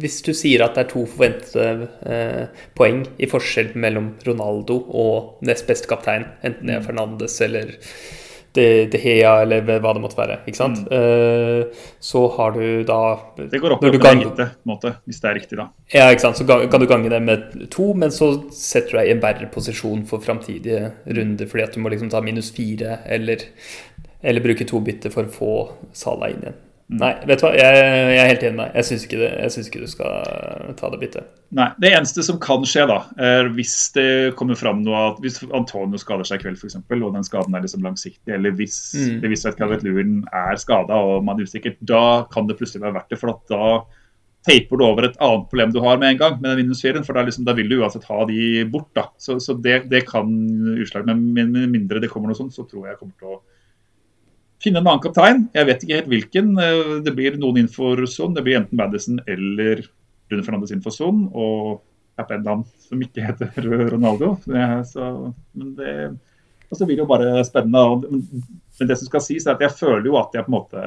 [0.00, 5.46] Hvis du sier at det er to forventede eh, poeng i forskjell mellom Ronaldo og
[5.48, 6.88] nest beste kaptein, enten det er mm.
[6.90, 7.72] Fernandes eller
[8.54, 10.38] de, Hea eller hva det måtte være.
[10.46, 10.82] ikke sant?
[10.86, 10.92] Mm.
[10.94, 13.00] Uh, så har du da
[13.38, 15.68] Det går opp i lite, måte, hvis det er riktig, da.
[15.94, 16.40] Ja, ikke sant.
[16.40, 19.50] Så kan du gange det med to, men så setter du deg i en verre
[19.52, 23.48] posisjon for framtidige runder, fordi at du må liksom ta minus fire eller,
[24.22, 25.56] eller bruke to bytter for å få
[25.94, 26.63] Sala inn igjen.
[26.92, 28.74] Nei, vet du hva, jeg, jeg er helt enig med deg.
[28.76, 29.28] Jeg syns ikke,
[29.70, 31.30] ikke, du skal ta det byttet.
[31.56, 34.06] Nei, Det eneste som kan skje, da, er hvis det
[34.36, 37.64] kommer fram noe at hvis Antonio skader seg i kveld, f.eks., og den skaden er
[37.64, 39.18] liksom langsiktig, eller hvis mm.
[39.22, 42.84] det viser seg at Calvet-Lewin er skada og man er usikker, da kan det plutselig
[42.84, 43.20] være verdt det.
[43.22, 43.70] For da
[44.44, 47.00] taper du over et annet problem du har med en gang, med den minus 4
[47.06, 48.90] For da, liksom, da vil du uansett ha de bort.
[48.96, 49.08] da.
[49.16, 50.28] Så, så det, det, kan
[50.76, 51.08] utslag.
[51.08, 53.40] Men med mindre det kommer noe sånt, så tror jeg kommer til å
[54.62, 55.46] finne en annen kaptein.
[55.56, 56.52] Jeg vet ikke helt hvilken.
[56.60, 58.36] Eh, det blir noen innenfor sonen.
[58.38, 59.82] Det blir enten Madison eller
[60.32, 61.26] Rune Fernandes inn for Son.
[61.32, 61.82] Og
[62.20, 64.36] Appendam som ikke heter Ronaldo.
[64.86, 65.10] Så,
[65.58, 65.96] men det
[66.74, 68.20] og så blir det jo bare spennende.
[68.80, 70.86] Men det som skal sies, er at jeg føler jo at jeg på en måte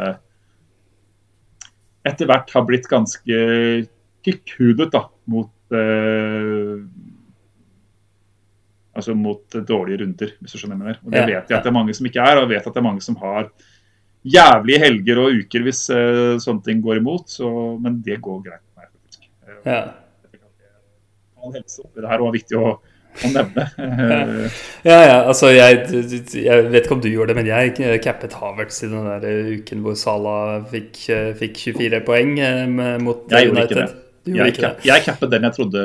[2.07, 3.37] etter hvert har blitt ganske
[4.23, 6.73] kikudet da, mot eh,
[8.97, 11.01] altså mot dårlige runder, hvis du skjønner hva jeg mener.
[11.05, 12.73] Og Det vet jeg at det er mange som ikke er, og jeg vet at
[12.73, 13.49] det er mange som har
[14.27, 17.29] jævlige helger og uker hvis uh, sånne ting går imot.
[17.31, 17.47] Så,
[17.83, 19.31] men det går greit med meg, faktisk.
[19.69, 19.81] Ja.
[21.37, 23.67] All helse oppi det her var viktig å, å nevne.
[24.89, 25.85] ja, ja, altså jeg,
[26.33, 29.85] jeg, vet ikke om du gjorde det, men jeg cappet Havertz i den der uken
[29.85, 31.05] hvor Salah fikk,
[31.39, 34.06] fikk 24 poeng mot mot jeg United.
[34.35, 35.81] Jeg, cap, jeg cappet den jeg trodde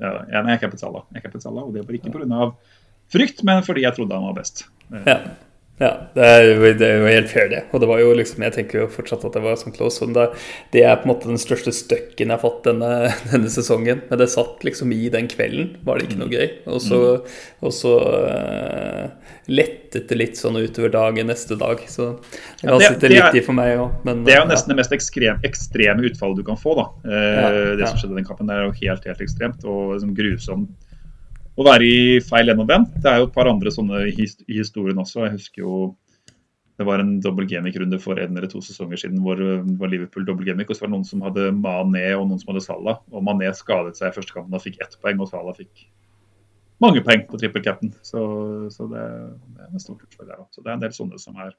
[0.00, 0.10] ja,
[0.52, 1.04] Jeg cappet Salah.
[1.14, 2.50] Jeg cappet Salah, og det var ikke pga.
[3.10, 4.66] frykt, men fordi jeg trodde han var best.
[5.06, 5.16] Ja.
[5.80, 7.60] Ja, det er, jo, det er, jo, helt fair, det.
[7.72, 10.04] Og det var jo liksom, jeg tenker jo fortsatt at det var sånn close.
[10.12, 10.26] Det,
[10.74, 12.90] det, er på en måte den største støkken jeg har fått denne,
[13.30, 14.02] denne, sesongen.
[14.10, 16.52] Men det satt liksom i den kvelden, var det ikke noe gøy.
[16.68, 17.54] Og så, mm.
[17.64, 21.80] og så uh, lettet det litt sånn utover dagen neste dag.
[21.88, 24.04] Så det kan ja, sitte litt i for meg òg.
[24.10, 26.86] Det er jo nesten det mest ekstrem, ekstreme utfallet du kan få, da.
[27.08, 27.50] Uh, ja,
[27.80, 30.89] det som skjedde i den kampen, er jo helt, helt ekstremt og liksom grusomt
[31.60, 32.86] å være i feil ende av den.
[33.04, 35.26] Det er jo et par andre sånne i historien også.
[35.26, 35.80] Jeg husker jo
[36.80, 40.24] det var en dobbel gamic-runde for en eller to sesonger siden hvor det var Liverpool
[40.24, 43.02] dobbel gamic, og så var det noen som hadde Mané og noen som hadde Salah.
[43.12, 45.84] Og Mané skadet seg i første kampen og fikk ett poeng, og Salah fikk
[46.80, 47.92] mange poeng på trippel cap'n.
[48.00, 48.22] Så,
[48.72, 49.04] så, det,
[49.58, 50.48] det er en stor utfordring der òg.
[50.56, 51.52] Så det er en del sånne som er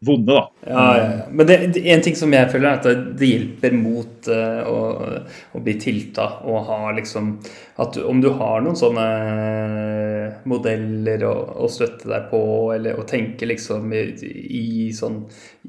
[0.00, 0.50] vonde, da.
[0.66, 1.08] Ja, ja.
[1.30, 1.58] Men det,
[1.92, 4.78] en ting som jeg føler, er at det, det hjelper mot uh, å,
[5.52, 7.34] å, bli tilta og ha liksom
[7.80, 9.06] At om du har noen sånne
[10.48, 11.32] modeller å,
[11.64, 12.40] å støtte deg på,
[12.74, 14.02] eller å tenke liksom i,
[14.60, 15.16] i sånn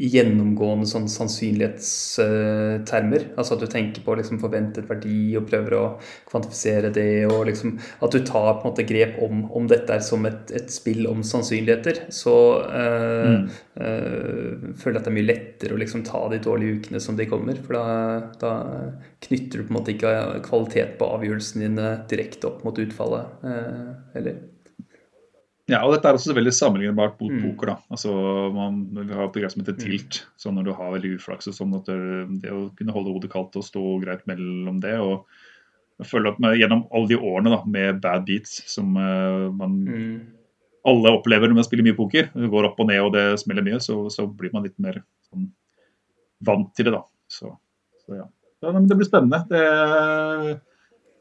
[0.01, 5.99] gjennomgående sånn sannsynlighetstermer, altså at du tenker på liksom forventet verdi og prøver å
[6.30, 10.01] kvantifisere det, og liksom at du tar på en måte grep om, om dette er
[10.05, 13.45] som et, et spill om sannsynligheter, så uh, mm.
[13.82, 17.14] uh, føler jeg at det er mye lettere å liksom ta de dårlige ukene som
[17.20, 17.55] de kommer.
[17.62, 17.86] For da,
[18.41, 18.51] da,
[19.22, 20.14] knytter du på en måte ikke
[20.47, 23.43] kvalitet på avgjørelsene dine direkte opp mot utfallet.
[23.45, 24.41] Eh, eller?
[25.69, 27.43] Ja, og dette er også veldig sammenlignbart mot mm.
[27.45, 27.73] poker.
[27.73, 27.77] da.
[27.93, 28.15] Altså,
[28.55, 29.83] man, Vi har et begrep som heter mm.
[29.85, 30.23] tilt.
[30.41, 32.01] så Når du har veldig uflaks og sånn, at det,
[32.43, 35.27] det, å kunne holde hodet kaldt og stå greit mellom det og
[36.07, 40.21] følge opp med, gjennom alle de årene da, med bad beats som uh, man mm
[40.87, 42.29] alle opplever når man spiller mye poker.
[42.33, 45.01] Det går opp og ned og det smeller mye, så, så blir man litt mer
[45.29, 45.49] sånn,
[46.47, 47.03] vant til det, da.
[47.31, 47.53] Så,
[48.05, 48.27] så ja.
[48.61, 49.41] Det blir spennende.
[49.49, 49.61] Det,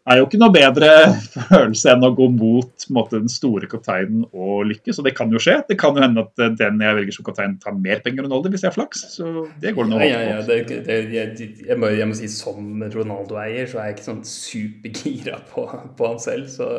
[0.09, 0.89] er jo ikke noe bedre
[1.51, 5.01] følelse enn å gå mot måte, den store kapteinen og lykkes.
[5.01, 5.59] Og det kan jo skje.
[5.69, 8.53] Det kan jo hende at den jeg velger som kaptein, tar mer penger enn Ronaldo
[8.53, 9.05] hvis jeg har flaks.
[9.17, 10.39] Så det går det nå ja, ja, ja.
[10.47, 14.25] Det, det, jeg, jeg, må, jeg, må, si som Ronaldo-eier så er jeg ikke sånn
[14.29, 15.67] supergira på,
[15.99, 16.49] på han selv.
[16.53, 16.71] Så,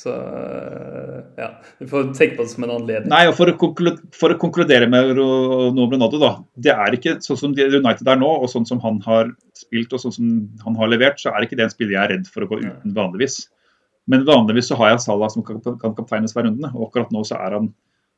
[0.00, 0.16] så,
[1.38, 1.52] ja.
[1.78, 3.12] Du får tenke på det som en anledning.
[3.14, 6.34] Nei, og for å, konkludere, for å konkludere med Ronaldo, da.
[6.66, 10.02] Det er ikke sånn som United er nå, og sånn som han har spilt og
[10.02, 10.32] sånn som
[10.64, 12.60] han har levert, så er ikke det en spiller jeg er redd for å gå
[12.64, 13.44] uten vanligvis.
[14.10, 17.24] Men vanligvis så har jeg Salah som kan, kan kapteines hver runde, og akkurat nå
[17.24, 17.70] så er han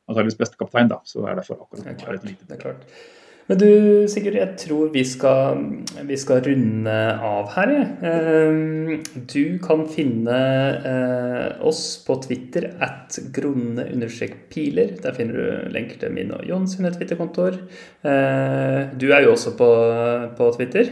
[0.07, 0.99] antakeligvis beste kaptein, da.
[1.07, 2.89] Så det er derfor akkurat det er, klart, det er klart.
[3.47, 3.69] Men du
[4.11, 5.61] Sigurd, jeg tror vi skal,
[6.03, 7.71] vi skal runde av her.
[8.03, 8.97] Ja.
[9.31, 10.39] Du kan finne
[10.83, 14.97] eh, oss på Twitter at grunne-piler.
[15.03, 17.61] Der finner du lenker til min og Jon sine Twitter-kontoer.
[18.03, 19.69] Eh, du er jo også på,
[20.35, 20.91] på Twitter.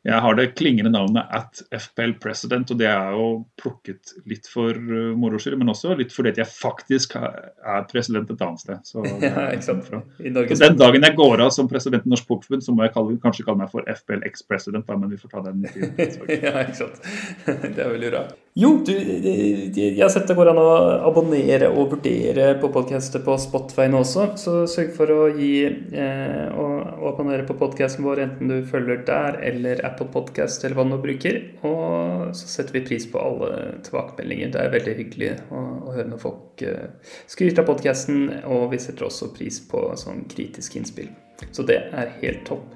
[0.00, 3.24] Jeg har det klingende navnet at FPL President, og det er jo
[3.60, 8.44] plukket litt for uh, moro skyld, men også litt fordi jeg faktisk er president et
[8.46, 8.80] annet sted.
[8.88, 9.90] Så, ja, ikke sant?
[9.90, 13.18] så den dagen jeg går av som president i Norsk Pokerforbund, så må jeg kalle,
[13.20, 15.92] kanskje kalle meg for FPL Ex-President, men vi får ta den tiden.
[16.32, 17.04] ja, ikke sant.
[17.76, 18.24] Det er veldig bra.
[18.58, 20.70] Jo, du, jeg har sett det går an å
[21.06, 26.48] abonnere og vurdere på podkaster på Spotify nå også, så sørg for å gi eh,
[26.58, 30.96] og, abonnere på podkasten vår enten du følger der eller Apple Podcast eller hva du
[30.98, 31.38] bruker.
[31.62, 34.50] Og så setter vi pris på alle tilbakemeldinger.
[34.56, 38.82] Det er veldig hyggelig å, å høre når folk eh, skryter av podkasten, og vi
[38.82, 41.14] setter også pris på sånn kritiske innspill.
[41.54, 42.66] Så det er helt topp.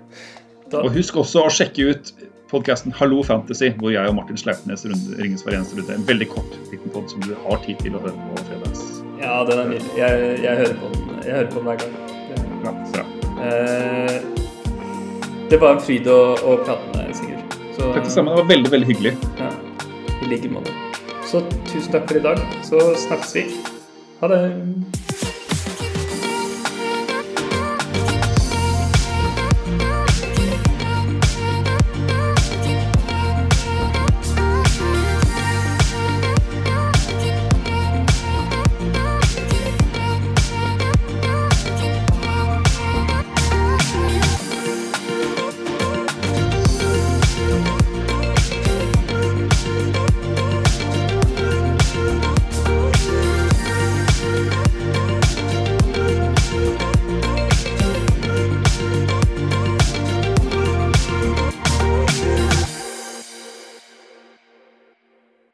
[0.70, 0.84] Da...
[0.84, 2.14] Og husk også å sjekke ut
[2.54, 4.84] podkasten Hallo Fantasy, hvor jeg og Martin Sleipnes
[5.18, 5.96] ringes hver eneste runde.
[5.96, 8.84] En veldig kort liten pod som du har tid til å høre på fredags.
[9.18, 9.92] Ja, den er nydelig.
[9.98, 10.10] Jeg,
[10.44, 11.02] jeg, hører på den.
[11.24, 11.92] Jeg hører på den hver gang.
[12.30, 12.36] Ja,
[12.94, 13.04] bra.
[13.44, 14.16] Eh,
[15.50, 17.56] det var en fryd å, å prate med deg, Sigurd.
[17.74, 18.34] Så, takk det samme.
[18.34, 19.16] Det var veldig, veldig hyggelig.
[19.40, 19.50] Ja,
[20.20, 20.74] I like måte.
[21.26, 21.42] Så
[21.72, 22.44] tusen takk for i dag.
[22.66, 23.48] Så snakkes vi.
[24.22, 24.44] Ha det.